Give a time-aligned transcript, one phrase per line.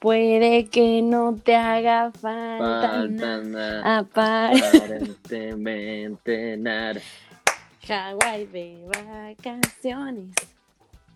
[0.00, 3.98] Puede que no te haga falta, nada.
[3.98, 6.98] aparentemente nada.
[7.86, 10.34] Hawái de vacaciones.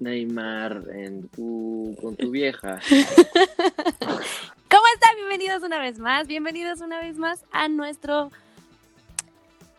[0.00, 2.78] Neymar en tu, con tu vieja.
[4.00, 5.16] ¿Cómo están?
[5.16, 8.30] Bienvenidos una vez más, bienvenidos una vez más a nuestro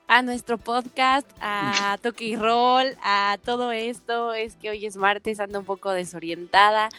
[0.07, 4.33] a nuestro podcast, a Toque y Roll, a todo esto.
[4.33, 6.89] Es que hoy es martes, ando un poco desorientada,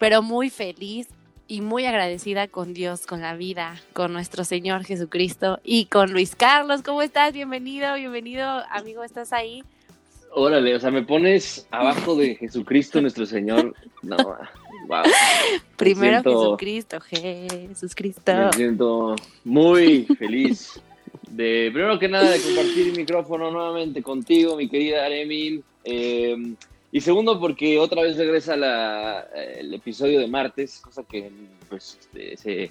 [0.00, 1.06] pero muy feliz
[1.46, 6.34] y muy agradecida con Dios, con la vida, con nuestro Señor Jesucristo y con Luis
[6.36, 6.82] Carlos.
[6.82, 7.32] ¿Cómo estás?
[7.32, 9.62] Bienvenido, bienvenido, amigo, ¿estás ahí?
[10.32, 13.74] Órale, o sea, me pones abajo de Jesucristo nuestro Señor.
[14.02, 14.16] No,
[14.88, 15.02] wow.
[15.76, 18.32] Primero siento- Jesucristo, Jesús Cristo.
[18.34, 19.14] Me siento
[19.44, 20.80] muy feliz
[21.30, 25.62] de, primero que nada, de compartir el micrófono nuevamente contigo, mi querida Aremil.
[25.84, 26.54] Eh,
[26.94, 29.26] y segundo, porque otra vez regresa la-
[29.58, 31.28] el episodio de martes, cosa que
[31.68, 32.70] pues este, se,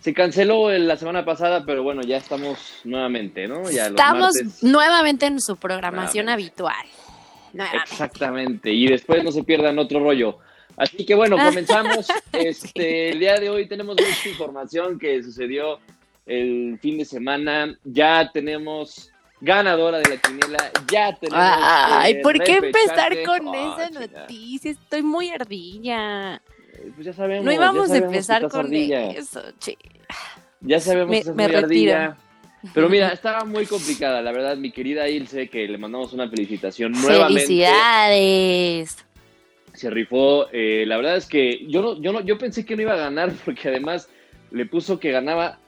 [0.00, 3.70] se canceló la semana pasada, pero bueno, ya estamos nuevamente, ¿no?
[3.70, 6.50] Ya los Estamos martes- nuevamente en su programación Nuevamente.
[6.50, 6.86] habitual.
[7.52, 7.84] Nuevamente.
[7.92, 10.38] Exactamente, y después no se pierdan otro rollo.
[10.76, 12.08] Así que bueno, comenzamos.
[12.32, 15.78] Este, el día de hoy tenemos mucha información que sucedió
[16.26, 17.78] el fin de semana.
[17.84, 19.11] Ya tenemos
[19.42, 21.44] ganadora de la quiniela, ya tenemos.
[21.44, 24.20] Ay, ¿por qué empezar con Oh, esa chingada.
[24.22, 24.70] noticia?
[24.70, 26.36] Estoy muy ardilla.
[26.36, 27.44] Eh, Pues ya sabemos.
[27.44, 29.10] No íbamos a empezar con ardilla.
[29.10, 29.42] eso.
[29.58, 29.76] che.
[30.60, 31.92] Ya sabemos Me- que estás me muy retiro.
[31.94, 32.16] ardilla.
[32.72, 36.92] Pero mira, estaba muy complicada, la verdad, mi querida Ilse, que le mandamos una felicitación
[36.92, 37.42] nuevamente.
[37.42, 38.96] Felicidades.
[39.74, 40.46] se rifó.
[40.52, 42.96] eh, la verdad es que yo no, yo no, yo pensé que no iba a
[42.96, 44.08] ganar porque además
[44.52, 45.58] le puso que ganaba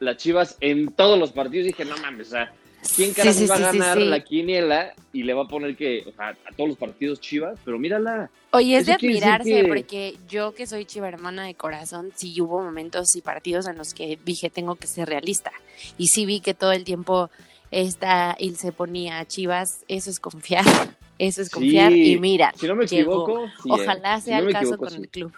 [0.00, 1.66] las Chivas en todos los partidos.
[1.66, 2.52] Dije, no mames, o sea,
[2.96, 4.04] ¿quién Sí, carajo sí, va a ganar sí.
[4.04, 7.58] la quiniela y le va a poner que, o sea, a todos los partidos Chivas?
[7.64, 8.30] Pero mírala.
[8.52, 12.62] Oye, es de admirarse que- porque yo que soy chiva hermana de corazón, sí hubo
[12.62, 15.50] momentos y partidos en los que dije tengo que ser realista.
[15.98, 17.30] Y sí vi que todo el tiempo
[17.70, 20.64] esta il se ponía a Chivas, eso es confiar,
[21.18, 23.24] eso es confiar Sí, y mira, Si no me llegó.
[23.24, 24.20] equivoco, sí, Ojalá eh.
[24.20, 25.00] Si sea no el caso equivoco, con sí.
[25.02, 25.32] el club.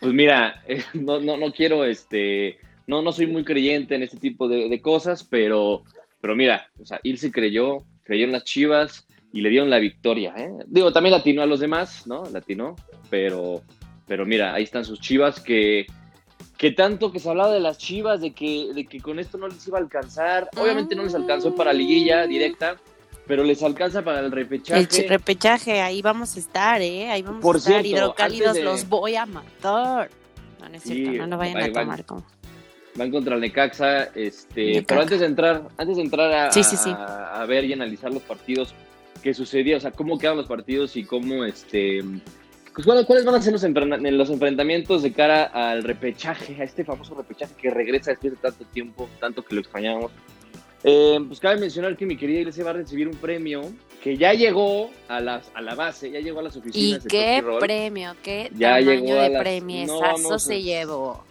[0.00, 4.18] Pues mira, eh, no, no, no quiero, este, no, no soy muy creyente en este
[4.18, 5.82] tipo de, de cosas, pero,
[6.20, 10.34] pero mira, o sea, Ilse creyó, creyó en las Chivas y le dieron la victoria,
[10.36, 10.50] ¿eh?
[10.66, 12.24] Digo, también latinó a los demás, ¿no?
[12.32, 12.76] Latinó,
[13.10, 13.62] pero,
[14.06, 15.86] pero mira, ahí están sus Chivas que,
[16.56, 19.48] que tanto que se hablaba de las Chivas, de que, de que con esto no
[19.48, 22.76] les iba a alcanzar, obviamente no les alcanzó para liguilla directa,
[23.26, 25.02] pero les alcanza para el repechaje.
[25.02, 27.10] El repechaje, ahí vamos a estar, ¿eh?
[27.10, 27.72] Ahí vamos Por a estar.
[27.82, 30.10] cierto, Hidrocálidos de- los voy a matar.
[30.60, 32.24] No, no es Sí, cierto, no lo vayan a tomar como.
[32.98, 34.86] Van contra el Necaxa, este, Necaxa.
[34.88, 36.90] pero antes de entrar, antes de entrar a, Sí, sí, sí.
[36.90, 38.74] a- a ver y analizar los partidos
[39.22, 42.02] que sucedía, o sea, cómo quedan los partidos y cómo, este,
[42.74, 46.64] pues, bueno, cuáles van a ser los, enfren- los enfrentamientos de cara al repechaje, a
[46.64, 50.10] este famoso repechaje que regresa después de tanto tiempo, tanto que lo extrañábamos.
[50.84, 53.62] Eh, pues cabe mencionar que mi querida Iglesia va a recibir un premio
[54.02, 57.08] que ya llegó a, las, a la base, ya llegó a las Y oficinas de
[57.10, 61.24] qué premio, qué Ya tamaño llegó de premiesazo no se llevó.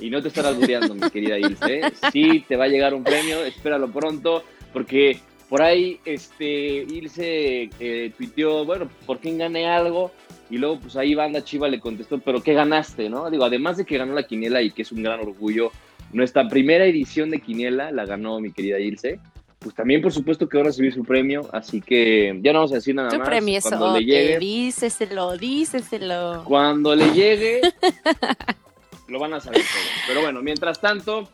[0.00, 1.78] Y no te estarás albureando, mi querida Ilse.
[1.80, 1.92] ¿eh?
[2.12, 4.42] Sí, te va a llegar un premio, espéralo pronto,
[4.72, 6.46] porque por ahí este,
[6.82, 10.10] Ilse eh, tuiteó, bueno, por fin gané algo,
[10.50, 13.30] y luego pues ahí Banda Chiva le contestó, pero ¿qué ganaste, no?
[13.30, 15.70] Digo, además de que ganó la Quiniela y que es un gran orgullo,
[16.12, 19.18] nuestra primera edición de Quiniela la ganó mi querida Ilse,
[19.60, 22.72] pues también por supuesto que va a recibir su premio, así que ya no vamos
[22.72, 23.28] a decir nada Tu más.
[23.28, 26.42] premio Cuando le llegue, díceselo, díceselo.
[26.44, 27.60] cuando le llegue,
[29.12, 29.82] lo van a saber todo.
[30.08, 31.28] Pero bueno, mientras tanto,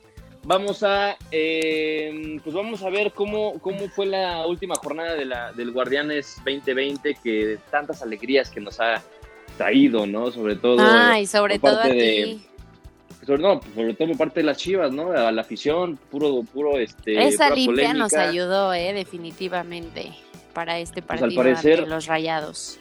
[0.45, 5.53] vamos a eh, pues vamos a ver cómo, cómo fue la última jornada de la,
[5.53, 9.03] del Guardianes 2020, que tantas alegrías que nos ha
[9.57, 10.31] traído, ¿no?
[10.31, 11.99] Sobre todo, Ay, sobre todo a parte ti.
[11.99, 12.49] de-
[13.27, 15.13] sobre, no, sobre todo por parte de las Chivas, ¿no?
[15.13, 20.13] A la afición, puro, puro, este, Esa limpia nos ayudó, eh, definitivamente,
[20.55, 22.79] para este Pues, al partido parecer- ante los rayados.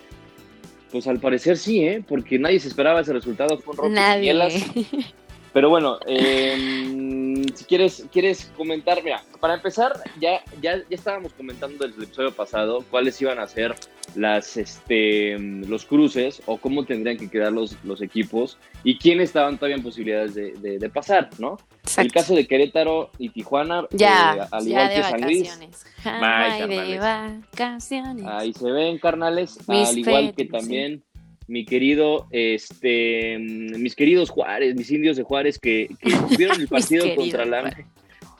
[0.91, 2.03] Pues al parecer sí, ¿eh?
[2.07, 4.33] Porque nadie se esperaba ese resultado, fue un Nadie.
[5.53, 11.85] Pero bueno, eh, si quieres, quieres comentar, mira, para empezar, ya, ya, ya estábamos comentando
[11.85, 13.73] desde el episodio pasado cuáles iban a ser
[14.15, 19.57] las, este, los cruces o cómo tendrían que quedar los, los equipos y quiénes estaban
[19.57, 21.57] todavía en posibilidades de, de- de pasar, ¿no?
[21.83, 22.13] El Exacto.
[22.13, 25.85] caso de Querétaro y Tijuana, eh, Ya, al ya igual de que San Luis.
[26.03, 28.25] Ay, de vacaciones.
[28.27, 31.03] Ahí se ven, carnales, Mis al igual que también
[31.47, 36.67] mi querido, este, mm, mis queridos Juárez, mis indios de Juárez que, que tuvieron el
[36.67, 37.85] partido contra la Juárez.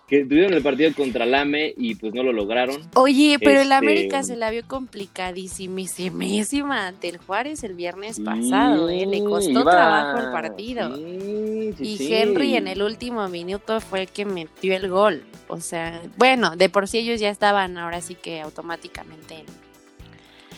[0.07, 2.81] que tuvieron el partido contra Lame y pues no lo lograron.
[2.95, 8.89] Oye, pero el Este- América se la vio complicadísimísima ante el Juárez el viernes pasado,
[8.89, 9.05] ¿eh?
[9.05, 10.95] Le costó trabajo el partido.
[10.95, 12.13] Sí, sí, Y sí.
[12.13, 15.23] Henry en el último minuto fue el que metió el gol.
[15.49, 19.45] O sea, bueno, de por sí ellos ya estaban ahora sí que automáticamente en,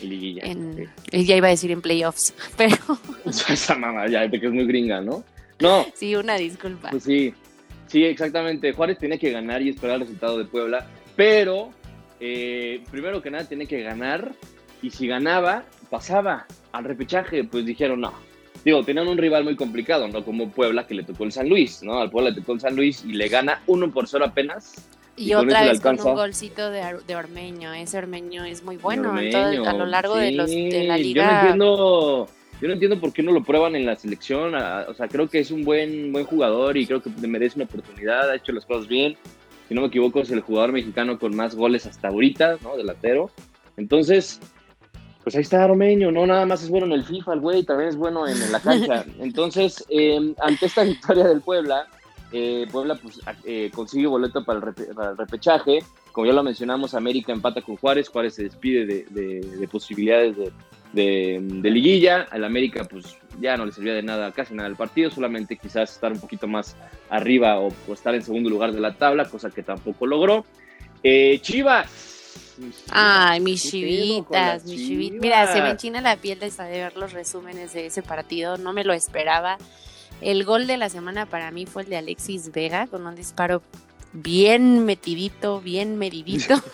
[0.02, 0.42] Liguilla.
[0.44, 2.76] en- ya iba a decir en playoffs, pero
[3.30, 3.44] sí.
[3.52, 5.24] Esa mamá, ya, que es muy gringa, ¿no?
[5.60, 6.90] No, sí, una disculpa.
[6.90, 7.34] pues sí.
[7.86, 8.72] Sí, exactamente.
[8.72, 10.86] Juárez tenía que ganar y esperar el resultado de Puebla,
[11.16, 11.70] pero
[12.20, 14.32] eh, primero que nada tenía que ganar
[14.80, 17.42] y si ganaba, pasaba al repechaje.
[17.44, 18.12] Pues dijeron, no.
[18.64, 20.24] Digo, tenían un rival muy complicado, ¿no?
[20.24, 21.98] Como Puebla, que le tocó el San Luis, ¿no?
[21.98, 24.74] Al Puebla le tocó el San Luis y le gana uno por cero apenas.
[25.20, 27.72] Y, y otra vez con un golcito de, de Ormeño.
[27.74, 30.96] Ese Ormeño es muy bueno en Ormeño, todo- a lo largo de, los, de la
[30.96, 31.22] sí, liga.
[31.24, 32.28] Yo no entiendo,
[32.60, 34.54] yo no entiendo por qué no lo prueban en la selección.
[34.54, 38.30] O sea, creo que es un buen, buen jugador y creo que merece una oportunidad.
[38.30, 39.16] Ha hecho las cosas bien.
[39.68, 42.76] Si no me equivoco, es el jugador mexicano con más goles hasta ahorita, ¿no?
[42.76, 43.30] Delantero.
[43.76, 44.40] Entonces,
[45.22, 46.10] pues ahí está Ormeño.
[46.10, 48.50] No nada más es bueno en el FIFA, el güey, también es bueno en, en
[48.52, 49.04] la cancha.
[49.20, 51.86] Entonces, eh, ante esta victoria del Puebla,
[52.32, 55.80] eh, Puebla pues, eh, consigue boleto para el, repe- para el repechaje.
[56.12, 58.08] Como ya lo mencionamos, América empata con Juárez.
[58.08, 60.50] Juárez se despide de, de- de posibilidades de,
[60.92, 62.26] de- liguilla.
[62.30, 65.10] Al América, pues ya no le servía de nada, casi nada el partido.
[65.10, 66.76] Solamente quizás estar un poquito más
[67.08, 70.44] arriba o, o estar en segundo lugar de la tabla, cosa que tampoco logró.
[71.02, 72.08] Eh, Chivas.
[72.90, 75.20] Ay, mis ¿qué pedo con chivitas, mis chivitas.
[75.20, 78.58] Mira, se me enchina la piel de de ver los resúmenes de ese partido.
[78.58, 79.56] No me lo esperaba.
[80.20, 83.62] El gol de la semana para mí fue el de Alexis Vega con un disparo
[84.12, 86.54] bien metidito, bien medidito.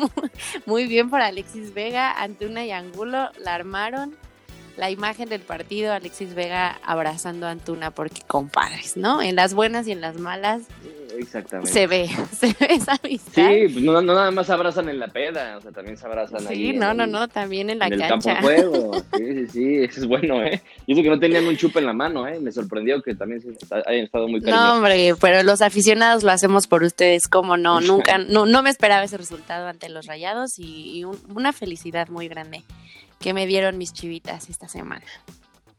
[0.66, 3.30] Muy bien para Alexis Vega ante una Yangulo.
[3.38, 4.16] La armaron.
[4.76, 9.22] La imagen del partido, Alexis Vega abrazando a Antuna porque compadres, ¿no?
[9.22, 10.62] En las buenas y en las malas
[11.16, 11.72] Exactamente.
[11.72, 12.08] se ve,
[12.38, 13.32] se ve esa amistad.
[13.48, 16.04] Sí, pues no, no nada más se abrazan en la peda, o sea, también se
[16.04, 16.56] abrazan ahí.
[16.56, 18.34] Sí, en no, no, no, también en la en el campo cancha.
[18.34, 19.02] de juego.
[19.14, 20.62] Sí, sí, sí, eso es bueno, ¿eh?
[20.86, 22.38] Y eso que no tenían un chupe en la mano, ¿eh?
[22.38, 23.56] Me sorprendió que también se-
[23.86, 24.74] hayan estado muy No, cariñosos.
[24.76, 29.04] hombre, pero los aficionados lo hacemos por ustedes, como no, nunca, no, no me esperaba
[29.04, 32.62] ese resultado ante los Rayados y, y un- una felicidad muy grande
[33.20, 35.04] que me dieron mis chivitas esta semana.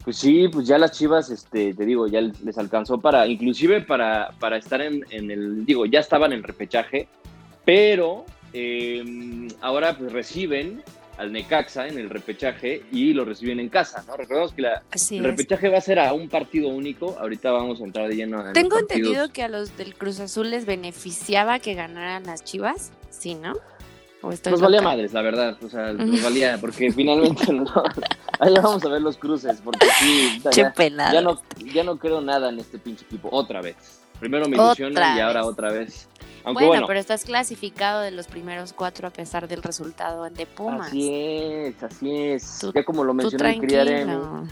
[0.03, 3.81] Pues sí, pues ya las Chivas, este, te digo, ya les les alcanzó para, inclusive
[3.81, 7.09] para, para estar en, en el, digo, ya estaban en repechaje,
[7.65, 10.81] pero eh, ahora pues reciben
[11.17, 14.15] al Necaxa en el repechaje y lo reciben en casa, ¿no?
[14.15, 17.83] Recordemos que la, el repechaje va a ser a un partido único, ahorita vamos a
[17.83, 21.73] entrar de lleno en Tengo entendido que a los del Cruz Azul les beneficiaba que
[21.73, 23.55] ganaran las chivas, ¿sí, no?
[24.21, 25.57] ¿O estoy Nos valía madres, la verdad.
[25.63, 27.65] O sea, nos valía, porque finalmente no.
[28.39, 30.73] Ahí vamos a ver los cruces, porque sí, Che ya,
[31.11, 31.39] ya no,
[31.73, 33.29] ya no creo nada en este pinche equipo.
[33.31, 33.75] Otra vez.
[34.19, 36.07] Primero me ilusiona y ahora otra vez.
[36.43, 40.45] Aunque bueno, bueno, pero estás clasificado de los primeros cuatro a pesar del resultado de
[40.45, 40.87] Pumas.
[40.87, 42.57] así es, así es.
[42.59, 44.47] Tú- ya como lo mencioné, tranquilo.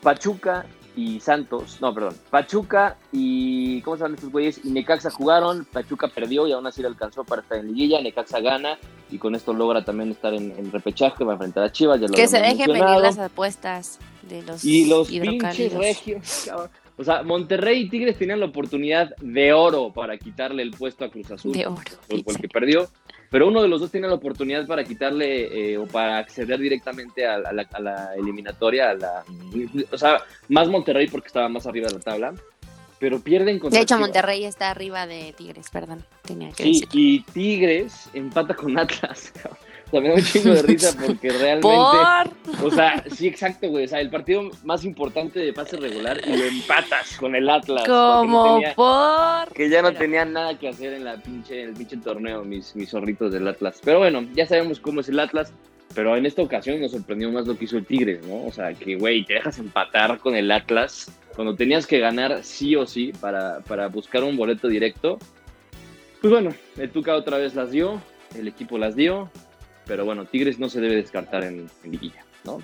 [0.00, 0.64] Pachuca
[0.96, 4.60] y Santos, no, perdón, Pachuca y, ¿cómo se llaman estos güeyes?
[4.64, 8.40] Y Necaxa jugaron, Pachuca perdió y aún así le alcanzó para estar en liguilla, Necaxa
[8.40, 8.78] gana
[9.10, 12.08] y con esto logra también estar en, en repechaje, va a enfrentar a Chivas, ya
[12.08, 16.70] lo Que se dejen venir las apuestas de los Y los pinches regios, cabrón.
[16.96, 21.10] O sea, Monterrey y Tigres tenían la oportunidad de oro para quitarle el puesto a
[21.10, 21.76] Cruz Azul, De oro.
[21.76, 22.40] por, por el dice.
[22.42, 22.88] que perdió.
[23.30, 27.24] Pero uno de los dos tiene la oportunidad para quitarle eh, o para acceder directamente
[27.26, 28.90] a, a la, a la eliminatoria.
[28.90, 29.24] A la,
[29.92, 32.34] o sea, más Monterrey porque estaba más arriba de la tabla.
[32.98, 34.08] Pero pierden contra De hecho, Chivas.
[34.08, 36.04] Monterrey está arriba de Tigres, perdón.
[36.22, 36.88] Tenía que Sí, decir.
[36.92, 39.32] y Tigres empata con Atlas.
[39.42, 39.58] cabrón.
[39.90, 41.62] Sea, me da un chingo de risa porque realmente.
[41.68, 42.66] Por.
[42.66, 43.84] O sea, sí, exacto, güey.
[43.84, 47.84] O sea, el partido más importante de fase regular y lo empatas con el Atlas.
[47.86, 49.52] porque no Como tenía- por.
[49.52, 52.74] que ya no tenían nada que hacer en la pinche, en el pinche torneo, mis,
[52.76, 53.80] mis zorritos del Atlas.
[53.84, 55.52] Pero bueno, ya sabemos cómo es el Atlas.
[55.92, 58.44] Pero en esta ocasión nos sorprendió más lo que hizo el Tigres, ¿no?
[58.46, 62.76] O sea, que, güey, te dejas empatar con el Atlas cuando tenías que ganar sí
[62.76, 65.18] o sí para, para buscar un boleto directo.
[66.20, 68.00] Pues bueno, el Tuca otra vez las dio,
[68.38, 69.30] el equipo las dio.
[69.86, 72.60] Pero bueno, Tigres no se debe descartar en, en liguilla, ¿no?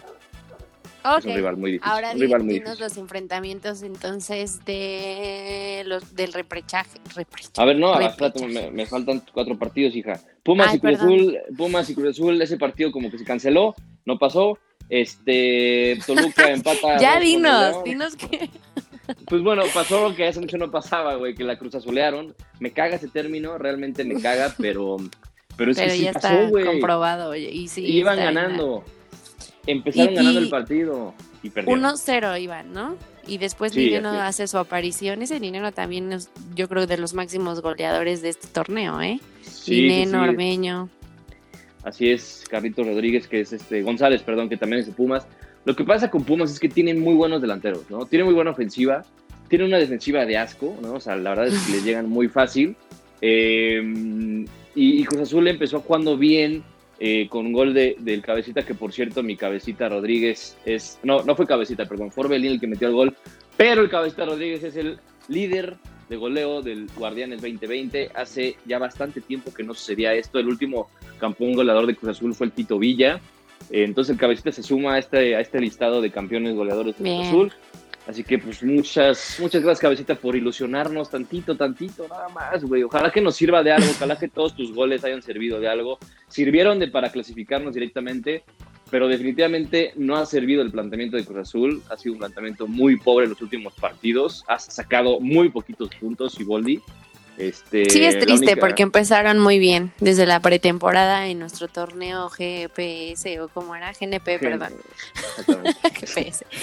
[1.18, 1.92] Es un rival muy difícil.
[1.92, 2.80] Ahora un rival muy difícil.
[2.80, 6.98] los enfrentamientos entonces de los del reprechaje.
[7.14, 7.52] reprechaje.
[7.56, 10.20] A ver, no, espérate, me, me faltan cuatro partidos, hija.
[10.42, 10.98] Pumas Ay, y Cruz.
[10.98, 14.58] Azul, Pumas y Cruz Azul, ese partido como que se canceló, no pasó.
[14.88, 16.98] Este, Toluca empata.
[16.98, 18.50] Ya dinos, dinos que.
[19.26, 22.34] Pues bueno, pasó lo que hace mucho no pasaba, güey, que la Cruz Azulearon.
[22.58, 24.96] Me caga ese término, realmente me caga, pero,
[25.56, 27.30] pero es Pero que sí ya pasó, está comprobado.
[27.30, 28.84] oye, Y sí, Iban ganando.
[29.66, 31.80] Empezaron Y- ganando el partido y perdieron.
[31.82, 32.96] 1-0 iban, ¿no?
[33.26, 35.20] Y después Dinero hace su aparición.
[35.22, 39.18] Ese Dinero también es, yo creo, de los máximos goleadores de este torneo, ¿eh?
[39.42, 40.88] Sí, Dinero, Armeño.
[41.82, 45.26] Así es, Carlitos Rodríguez, que es este, González, perdón, que también es de Pumas.
[45.64, 48.06] Lo que pasa con Pumas es que tienen muy buenos delanteros, ¿no?
[48.06, 49.04] Tienen muy buena ofensiva,
[49.48, 50.94] tienen una defensiva de asco, ¿no?
[50.94, 52.76] O sea, la verdad es que les llegan muy fácil.
[53.22, 54.44] Eh,
[54.76, 56.62] y, y Cruz Azul empezó jugando bien,
[56.98, 60.98] eh, con un gol de, del cabecita, que por cierto, mi cabecita Rodríguez es.
[61.02, 63.16] No, no fue cabecita, perdón, fue Orbelín el que metió el gol.
[63.56, 65.76] Pero el cabecita Rodríguez es el líder
[66.08, 68.12] de goleo del Guardianes 2020.
[68.14, 70.38] Hace ya bastante tiempo que no sucedía esto.
[70.38, 73.20] El último campeón goleador de Cruz Azul fue el Tito Villa.
[73.70, 77.02] Eh, entonces el cabecita se suma a este, a este listado de campeones goleadores de
[77.02, 77.52] Cruz Azul.
[78.06, 82.84] Así que pues muchas, muchas gracias cabecita por ilusionarnos tantito, tantito, nada más, güey.
[82.84, 85.98] Ojalá que nos sirva de algo, ojalá que todos tus goles hayan servido de algo.
[86.28, 88.44] Sirvieron de para clasificarnos directamente,
[88.92, 91.82] pero definitivamente no ha servido el planteamiento de Cruz Azul.
[91.90, 94.44] Ha sido un planteamiento muy pobre en los últimos partidos.
[94.46, 96.80] Has sacado muy poquitos puntos, y Boldi.
[97.38, 103.40] Este, sí, es triste porque empezaron muy bien desde la pretemporada en nuestro torneo GPS
[103.40, 104.72] o como era, GNP, perdón.
[105.94, 106.46] GPS.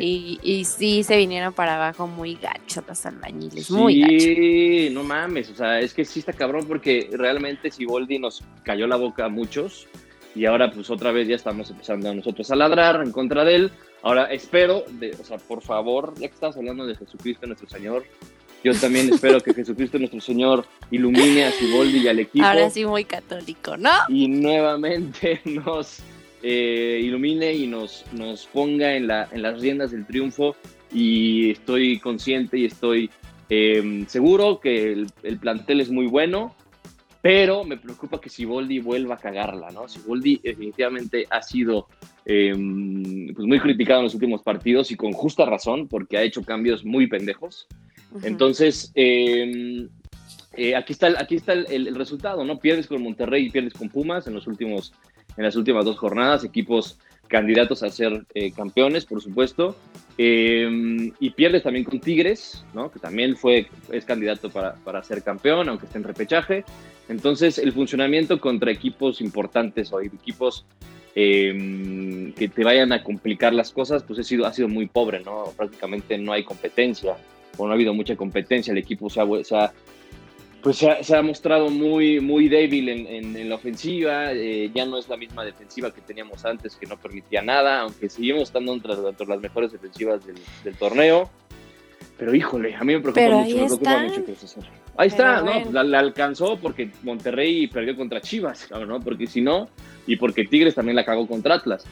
[0.00, 5.50] Y, y, sí se vinieron para abajo muy gachos los albañiles, muy Sí, no mames,
[5.50, 9.28] o sea, es que sí está cabrón porque realmente Siboldi nos cayó la boca a
[9.28, 9.86] muchos
[10.34, 13.70] y ahora pues otra vez ya estamos empezando nosotros a ladrar en contra de él.
[14.02, 18.04] Ahora espero, de, o sea, por favor, ya que estás hablando de Jesucristo nuestro Señor,
[18.66, 22.44] yo también espero que Jesucristo nuestro Señor ilumine a Siboldi y al equipo.
[22.44, 23.90] Ahora sí muy católico, ¿no?
[24.08, 26.00] Y nuevamente nos
[26.42, 30.56] eh, ilumine y nos, nos ponga en, la, en las riendas del triunfo.
[30.92, 33.08] Y estoy consciente y estoy
[33.48, 34.92] em, seguro que
[35.22, 36.52] el, plantel es muy bueno,
[37.22, 39.86] pero me preocupa que Siboldi vuelva a cagarla, ¿no?
[39.86, 41.86] Siboldi definitivamente ha sido
[42.24, 46.42] em, pues muy criticado en los últimos partidos y con justa razón, porque ha hecho
[46.42, 47.68] cambios muy pendejos.
[48.22, 49.88] Entonces, em,
[50.56, 52.58] eh, aquí está, aquí está el, resultado, ¿no?
[52.58, 54.92] Pierdes con Monterrey y pierdes con Pumas en, los últimos,
[55.36, 59.76] en las últimas dos jornadas, equipos candidatos a ser eh, campeones, por supuesto.
[60.18, 62.90] Em, y pierdes también con Tigres, ¿no?
[62.90, 66.64] Que también fue, es candidato para, para ser campeón, aunque esté en repechaje.
[67.08, 70.64] Entonces, el funcionamiento contra equipos importantes o equipos
[71.14, 75.20] em, que te vayan a complicar las cosas, pues ha sido, ha sido muy pobre,
[75.20, 75.52] ¿no?
[75.56, 77.16] Prácticamente no hay competencia
[77.64, 79.72] no ha habido mucha competencia, el equipo se ha,
[80.62, 85.16] pues se ha, mostrado muy, muy débil en, la ofensiva, eh, ya no es la
[85.16, 89.70] misma defensiva que teníamos antes, que no permitía nada, aunque seguimos estando entre, las mejores
[89.70, 91.30] defensivas del, torneo.
[92.18, 94.24] Pero híjole, a mí me preocupa mucho, me preocupa mucho
[94.96, 95.84] Ahí está, ¿no?
[95.84, 98.98] La, alcanzó porque Monterrey perdió contra Chivas, ¿no?
[99.00, 99.68] Porque si no,
[100.06, 101.86] y porque Tigres también la cagó contra Atlas.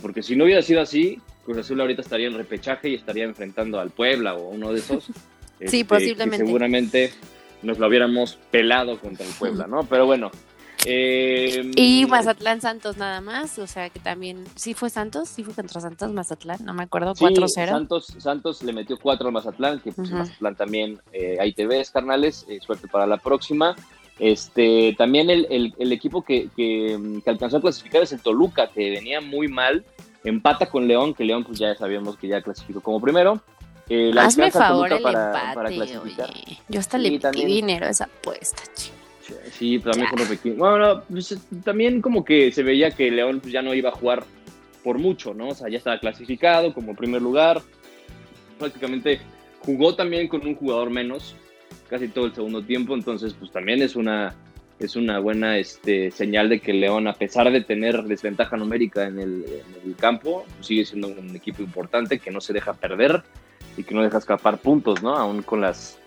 [0.00, 3.80] Porque si no hubiera sido así, Cruz Azul ahorita estaría en repechaje y estaría enfrentando
[3.80, 5.04] al Puebla o uno de esos.
[5.06, 5.12] sí,
[5.60, 6.44] este, posiblemente.
[6.44, 7.12] seguramente
[7.62, 9.84] nos lo hubiéramos pelado contra el Puebla, ¿no?
[9.84, 10.30] Pero bueno.
[10.86, 15.28] Eh, y Mazatlán Santos nada más, o sea que también, ¿sí fue Santos?
[15.28, 16.64] ¿Sí fue contra Santos Mazatlán?
[16.64, 17.48] No me acuerdo, 4-0.
[17.68, 21.90] Santos, Santos le metió 4 al Mazatlán, que pues Mazatlán también, eh, ahí te ves,
[21.90, 23.74] carnales, eh, suerte para la próxima.
[24.18, 25.46] Este, también el,
[25.78, 29.84] el, equipo que, que, que, alcanzó a clasificar es el Toluca, que venía muy mal
[30.24, 33.40] empata con León, que León pues ya sabíamos que ya clasificó como primero.
[33.88, 36.28] Eh, Hazme favor el para, empate,
[36.68, 38.96] Yo hasta le metí dinero a esa apuesta, chico.
[39.52, 43.62] Sí, pero también fue Bueno, pues, también como que se veía que León pues, ya
[43.62, 44.24] no iba a jugar
[44.82, 45.48] por mucho, ¿no?
[45.48, 47.60] O sea, ya estaba clasificado como primer lugar.
[48.58, 49.20] Prácticamente
[49.60, 51.34] jugó también con un jugador menos,
[51.88, 54.34] casi todo el segundo tiempo, entonces pues también es una
[54.78, 59.18] es una buena este, señal de que León, a pesar de tener desventaja numérica en
[59.18, 59.44] el,
[59.98, 63.24] campo, sigue siendo un equipo importante que no se deja perder
[63.76, 65.16] y que no deja escapar puntos, ¿no?
[65.16, 65.98] Aún con las,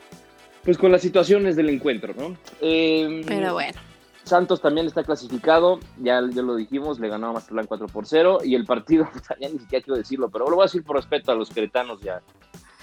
[0.64, 2.38] pues con las situaciones del encuentro, ¿no?
[2.62, 3.80] Em, Pero bueno.
[4.24, 8.40] Santos también está clasificado, ya, ya lo dijimos, le ganó a Mazatlán 4 por 0
[8.46, 9.10] y el partido,
[9.42, 12.00] ya ni siquiera quiero decirlo, pero lo voy a decir por respeto a los queretanos
[12.02, 12.22] ya,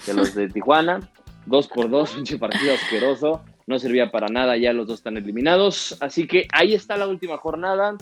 [0.07, 1.09] a los de Tijuana,
[1.45, 5.95] 2 por 2, pinche partido asqueroso no servía para nada, ya los dos están eliminados.
[5.99, 7.95] Así que ahí está la última jornada.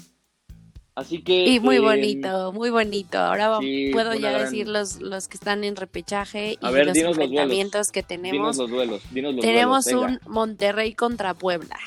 [0.96, 1.46] Así que.
[1.46, 3.18] Y muy em, bonito, muy bonito.
[3.18, 3.60] Ahora
[3.92, 8.56] puedo ya decir los, los que están en repechaje y los enfrentamientos que tenemos.
[8.56, 9.02] Dinos los duelos,
[9.42, 11.78] tenemos un Monterrey contra Puebla,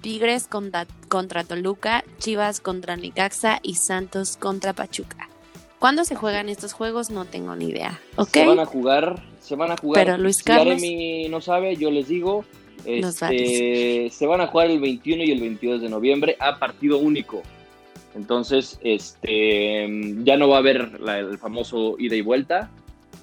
[0.00, 5.27] Tigres contra, contra Toluca, Chivas contra Nicaxa y Santos contra Pachuca.
[5.78, 7.10] ¿Cuándo se juegan estos juegos?
[7.10, 8.00] No tengo ni idea.
[8.32, 10.04] Se van a jugar, se van a jugar.
[10.04, 10.80] Pero Luis Carlos.
[10.80, 12.44] Si no sabe, yo les digo,
[12.84, 17.42] este, se van a jugar el 21 y el 22 de noviembre a partido único.
[18.14, 19.88] Entonces, este,
[20.24, 22.70] ya no va a haber el famoso ida y vuelta.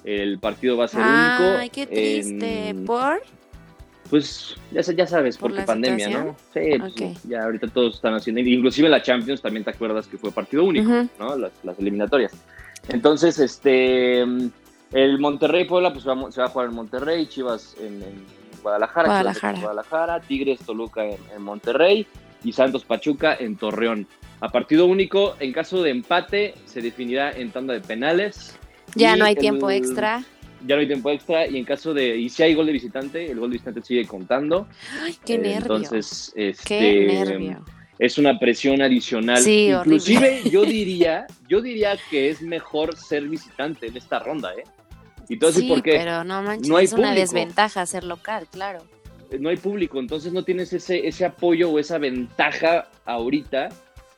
[0.04, 1.58] El partido va a ser único.
[1.58, 2.74] Ay, qué triste.
[2.86, 3.22] ¿Por?
[4.10, 6.36] Pues ya, ya sabes, porque pandemia, ¿no?
[6.54, 10.30] Sí, pues, ya ahorita todos están haciendo, inclusive la Champions también te acuerdas que fue
[10.30, 11.36] partido único, ¿no?
[11.36, 12.32] Las, las, eliminatorias.
[12.88, 14.20] Entonces, este,
[14.92, 18.02] el Monterrey Puebla, pues se va a jugar en Monterrey, Chivas en,
[18.62, 19.54] Guadalajara, Guadalajara.
[19.54, 22.06] En Guadalajara, Tigres Toluca en, Monterrey
[22.42, 24.06] y Santos Pachuca en Torreón.
[24.40, 28.56] A partido único, en caso de empate, se definirá en tanda de penales.
[28.94, 30.24] Ya no hay tiempo extra
[30.66, 33.30] ya no hay tiempo extra y en caso de, y si hay gol de visitante,
[33.30, 34.66] el gol de visitante sigue contando.
[35.00, 35.76] Ay, qué eh, nervio.
[35.76, 37.56] Entonces, este,
[37.98, 39.38] es una presión adicional.
[39.38, 44.64] Sí, Inclusive yo diría, yo diría que es mejor ser visitante en esta ronda, ¿eh?
[45.28, 48.84] Y todo sí, porque pero no manches, no hay es una desventaja ser local, claro.
[49.30, 53.70] Eh, no hay público, entonces no tienes ese, ese apoyo o esa ventaja ahorita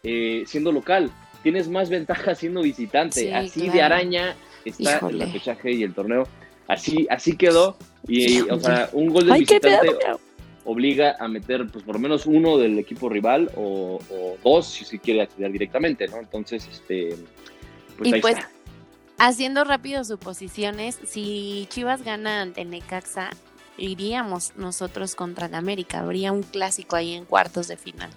[0.03, 1.11] eh, siendo local.
[1.43, 3.33] Tienes más ventaja siendo visitante.
[3.35, 6.27] Así de araña está el repechaje y el torneo.
[6.67, 7.77] Así, así quedó.
[8.07, 9.99] Y, o sea, un gol de visitante
[10.65, 13.99] obliga a meter, pues, por lo menos uno del equipo rival o,
[14.45, 16.19] dos si se quiere acceder directamente, ¿no?
[16.19, 17.17] Entonces, este.
[17.97, 18.37] Pues y pues,
[19.17, 23.31] haciendo rápido suposiciones, si Chivas gana ante Necaxa,
[23.79, 26.01] iríamos nosotros contra el América.
[26.01, 28.11] Habría un clásico ahí en cuartos de final.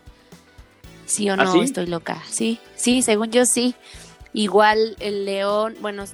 [1.05, 1.63] ¿Sí o ¿Ah, no?
[1.63, 2.21] Estoy loca.
[2.29, 3.75] Sí, sí, según yo sí.
[4.33, 6.05] Igual el León, bueno,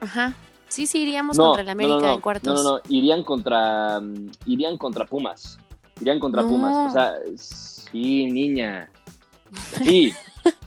[0.00, 0.34] ajá.
[0.68, 2.54] Sí, sí, iríamos contra el América en cuartos.
[2.54, 5.58] No, no, no, irían contra, mm, irían contra Pumas.
[6.00, 6.90] Irían contra Pumas.
[6.90, 8.90] O sea, sí, niña.
[9.84, 10.12] Sí,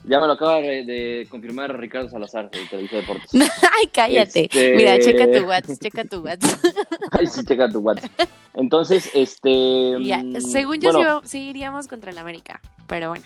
[0.05, 3.29] ya me lo acaba de, confirmar Ricardo Salazar de Televisa Deportes.
[3.77, 4.45] Ay, cállate.
[4.45, 6.59] Este Mira, checa tu WhatsApp, checa tu WhatsApp.
[7.11, 8.11] Ay, sí, checa tu WhatsApp.
[8.53, 9.97] Entonces, este.
[9.99, 13.25] Mm, según yo, sí, iríamos contra el América, pero bueno.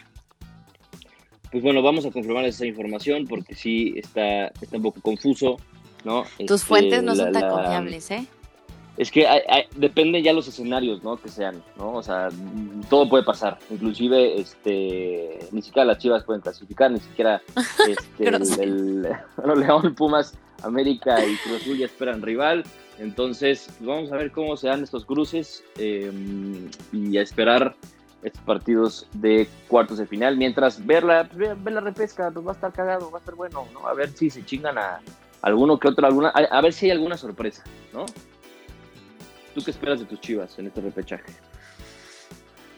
[1.51, 5.57] Pues bueno, vamos a confirmar esa información porque sí está, está un poco confuso,
[6.05, 6.23] ¿no?
[6.47, 8.25] Tus fuentes no este, son tan confiables, ¿eh?
[8.97, 9.25] Es que
[9.75, 11.17] depende ya los escenarios, ¿no?
[11.17, 11.93] Que sean, ¿no?
[11.93, 12.29] O sea,
[12.89, 13.57] todo puede pasar.
[13.69, 17.41] Inclusive, este, ni siquiera las Chivas pueden clasificar, ni siquiera
[17.87, 22.63] este, el, León, Pumas, América y Cruz Azul ya esperan rival.
[22.99, 26.11] Entonces, vamos a ver cómo se dan estos cruces eh,
[26.91, 27.75] y a esperar
[28.23, 30.37] estos partidos de cuartos de final.
[30.37, 33.67] Mientras ver la, ver la repesca, pues va a estar cagado, va a estar bueno,
[33.73, 33.87] ¿no?
[33.87, 35.01] A ver si se chingan a
[35.41, 38.05] alguno que otro, alguna, a, ver si hay alguna sorpresa, ¿no?
[39.53, 41.31] ¿Tú qué esperas de tus chivas en este repechaje?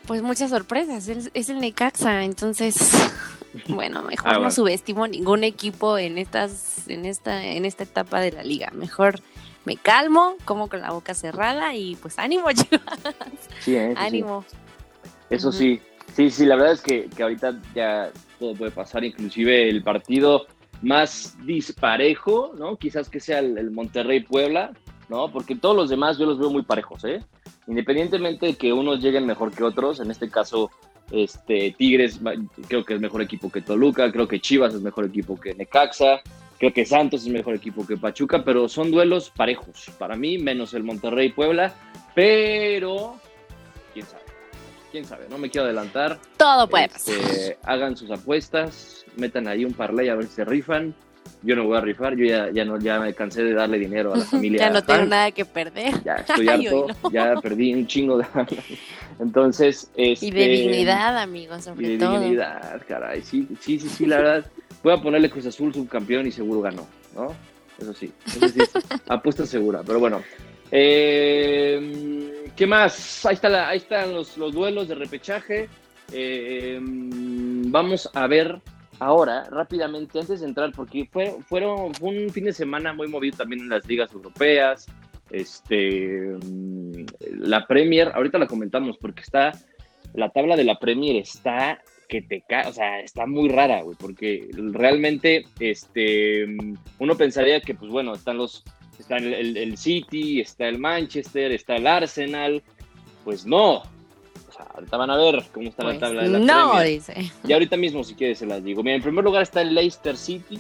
[0.07, 2.91] Pues muchas sorpresas, es, el Necaxa, entonces,
[3.67, 8.31] bueno, mejor ah, no subestimo ningún equipo en estas, en esta, en esta etapa de
[8.31, 8.71] la liga.
[8.73, 9.19] Mejor
[9.65, 12.99] me calmo, como con la boca cerrada y pues ánimo, chivas.
[13.59, 13.93] Sí, ¿eh?
[13.95, 14.43] ánimo.
[15.33, 15.81] Eso sí,
[16.15, 20.45] sí, sí, la verdad es que, ahorita ya todo puede pasar, inclusive el partido
[20.83, 22.77] más disparejo, ¿no?
[22.77, 24.73] Quizás que sea el, Monterrey-Puebla,
[25.09, 25.31] ¿no?
[25.31, 27.23] Porque todos los demás yo los veo muy parejos, ¿eh?
[27.65, 30.69] Independientemente de que unos lleguen mejor que otros, en este caso,
[31.09, 32.19] este, Tigres
[32.67, 36.21] creo que es mejor equipo que Toluca, creo que Chivas es mejor equipo que Necaxa,
[36.59, 40.75] creo que Santos es mejor equipo que Pachuca, pero son duelos parejos, para mí, menos
[40.75, 41.73] el Monterrey-Puebla,
[42.13, 43.15] pero,
[44.93, 46.19] quién sabe, no me quiero adelantar.
[46.37, 47.15] Todo puede pasar.
[47.15, 50.93] Este, hagan sus apuestas, metan ahí un parlay a ver si se rifan.
[51.41, 54.13] Yo no voy a rifar, yo ya, ya, no, ya me cansé de darle dinero
[54.13, 54.59] a la familia.
[54.59, 56.03] ya no tengo nada que perder.
[56.03, 58.25] Ya estoy harto, ya perdí un chingo de...
[59.19, 63.23] Entonces, este, Y de dignidad, amigos, sobre y de dignidad, caray.
[63.23, 64.45] Sí, sí, sí, sí, la verdad.
[64.83, 67.33] Voy a ponerle Cruz Azul subcampeón y seguro ganó, ¿no?
[67.79, 68.59] Eso sí, eso sí,
[69.07, 69.81] apuesta segura.
[69.83, 70.21] Pero bueno,
[70.75, 73.25] eh, ¿Qué más?
[73.25, 75.69] Ahí, está ahí están los, duelos de repechaje.
[76.11, 78.59] Eh, vamos a ver
[78.99, 83.61] ahora, rápidamente, antes de entrar, porque fue, fueron, un fin de semana muy movido también
[83.61, 84.87] en las ligas europeas.
[85.29, 86.37] Este,
[87.29, 89.51] la Premier, ahorita la comentamos, porque está,
[90.13, 93.97] la tabla de la Premier está que te cae, o sea, está muy rara, güey,
[93.99, 96.45] porque realmente, este,
[96.99, 98.63] uno pensaría que, pues bueno, están los
[98.99, 102.61] está el, City, está el Manchester, está el Arsenal.
[103.23, 103.77] Pues no.
[103.77, 107.31] O sea, ahorita van a ver cómo está la pues tabla de la No, dice.
[107.47, 108.83] Y ahorita mismo, si quieres, se las digo.
[108.83, 110.59] Mira, en primer lugar está el Leicester City.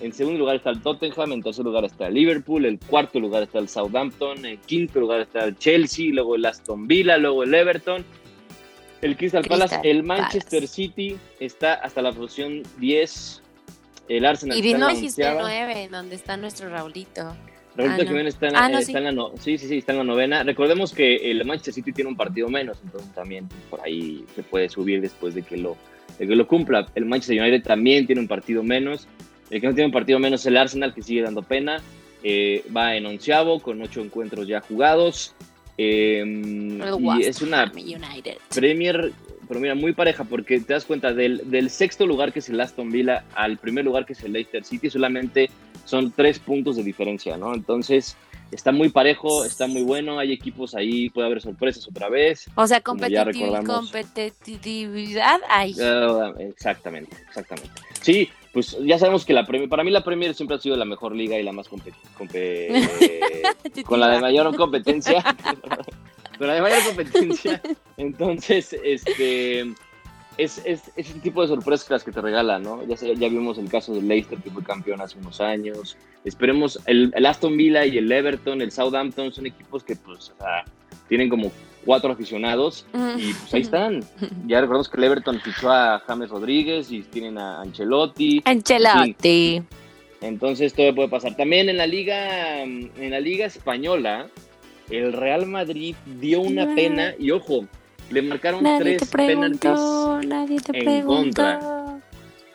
[0.00, 3.44] En segundo lugar está el Tottenham, en tercer lugar está el Liverpool, en cuarto lugar
[3.44, 7.54] está el Southampton, en quinto lugar está el Chelsea, luego el Aston Villa, luego el
[7.54, 8.04] Everton,
[9.00, 13.42] el Crystal, Palace, el Manchester City está hasta la posición 10,
[14.08, 14.58] el Arsenal.
[14.58, 17.34] Y dinos si está 9, donde está nuestro Raulito.
[17.76, 19.32] Raúl ah, Jiménez está, en, ah, la, no.
[19.38, 19.58] sí.
[19.58, 20.42] sí, sí, está en la novena.
[20.42, 24.68] Recordemos que el Manchester City tiene un partido menos, entonces también por ahí se puede
[24.70, 25.76] subir después de que lo,
[26.18, 26.86] de que lo cumpla.
[26.94, 29.06] El Manchester United también tiene un partido menos.
[29.50, 31.82] El que no tiene un partido menos es el Arsenal, que sigue dando pena.
[32.22, 35.34] eh, va en onceavo con ocho encuentros ya jugados.
[35.78, 37.70] Em, y es una
[38.50, 39.12] Premier,
[39.46, 42.60] pero mira, muy pareja porque te das cuenta del, del, sexto lugar que es el
[42.60, 45.50] Aston Villa al primer lugar que es el Leicester City, solamente
[45.84, 47.54] son tres puntos de diferencia, ¿no?
[47.54, 48.16] Entonces,
[48.50, 52.46] está muy parejo, está muy bueno, hay equipos ahí, puede haber sorpresas otra vez.
[52.54, 55.74] O sea, competitividad hay.
[55.80, 57.70] Ah, exactamente, exactamente.
[58.02, 60.84] Sí, pues ya sabemos que la Premier, para mí la Premier siempre ha sido la
[60.84, 61.68] mejor liga y la más
[63.84, 65.24] con la de mayor competencia.
[66.38, 67.62] la de mayor competencia.
[67.96, 69.74] Entonces, este
[70.38, 72.84] es, es, ese tipo de sorpresas que te regala, ¿no?
[72.86, 75.96] Ya, ya vimos el caso del Leicester, que fue campeón hace unos años.
[76.24, 80.64] Esperemos, el, Aston Villa y el Everton, el Southampton, son equipos que, pues, o sea,
[81.08, 81.50] tienen como
[81.84, 82.84] cuatro aficionados
[83.16, 84.04] y pues ahí están.
[84.46, 88.42] Ya recordamos que el Everton fichó a James Rodríguez y tienen a Ancelotti.
[88.44, 89.62] Ancelotti.
[90.20, 91.36] Entonces todo puede pasar.
[91.36, 94.26] También en la liga, en la liga española,
[94.90, 97.66] el Real Madrid dio una pena y ojo,
[98.10, 99.70] le marcaron tres penaltis
[100.72, 102.00] en contra.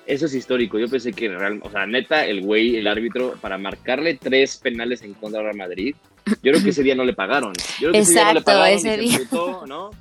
[0.06, 0.80] Eso es histórico.
[0.80, 5.04] Yo pensé que, real, o sea, neta, el güey, el árbitro, para marcarle tres penales
[5.04, 7.54] en contra de Real Madrid, yo creo que ese día no le pagaron.
[7.80, 9.20] Yo creo que ese día no le pagaron ese día.
[9.20, 9.36] Se,
[9.68, 9.92] ¿no?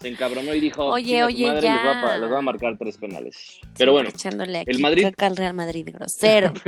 [0.00, 2.18] se encabronó y dijo, oye, oye, madre, ya.
[2.18, 3.60] Les va, a, marcar tres penales.
[3.76, 4.10] Pero bueno,
[4.66, 5.08] el Madrid...
[5.16, 6.52] al Real Madrid, grosero.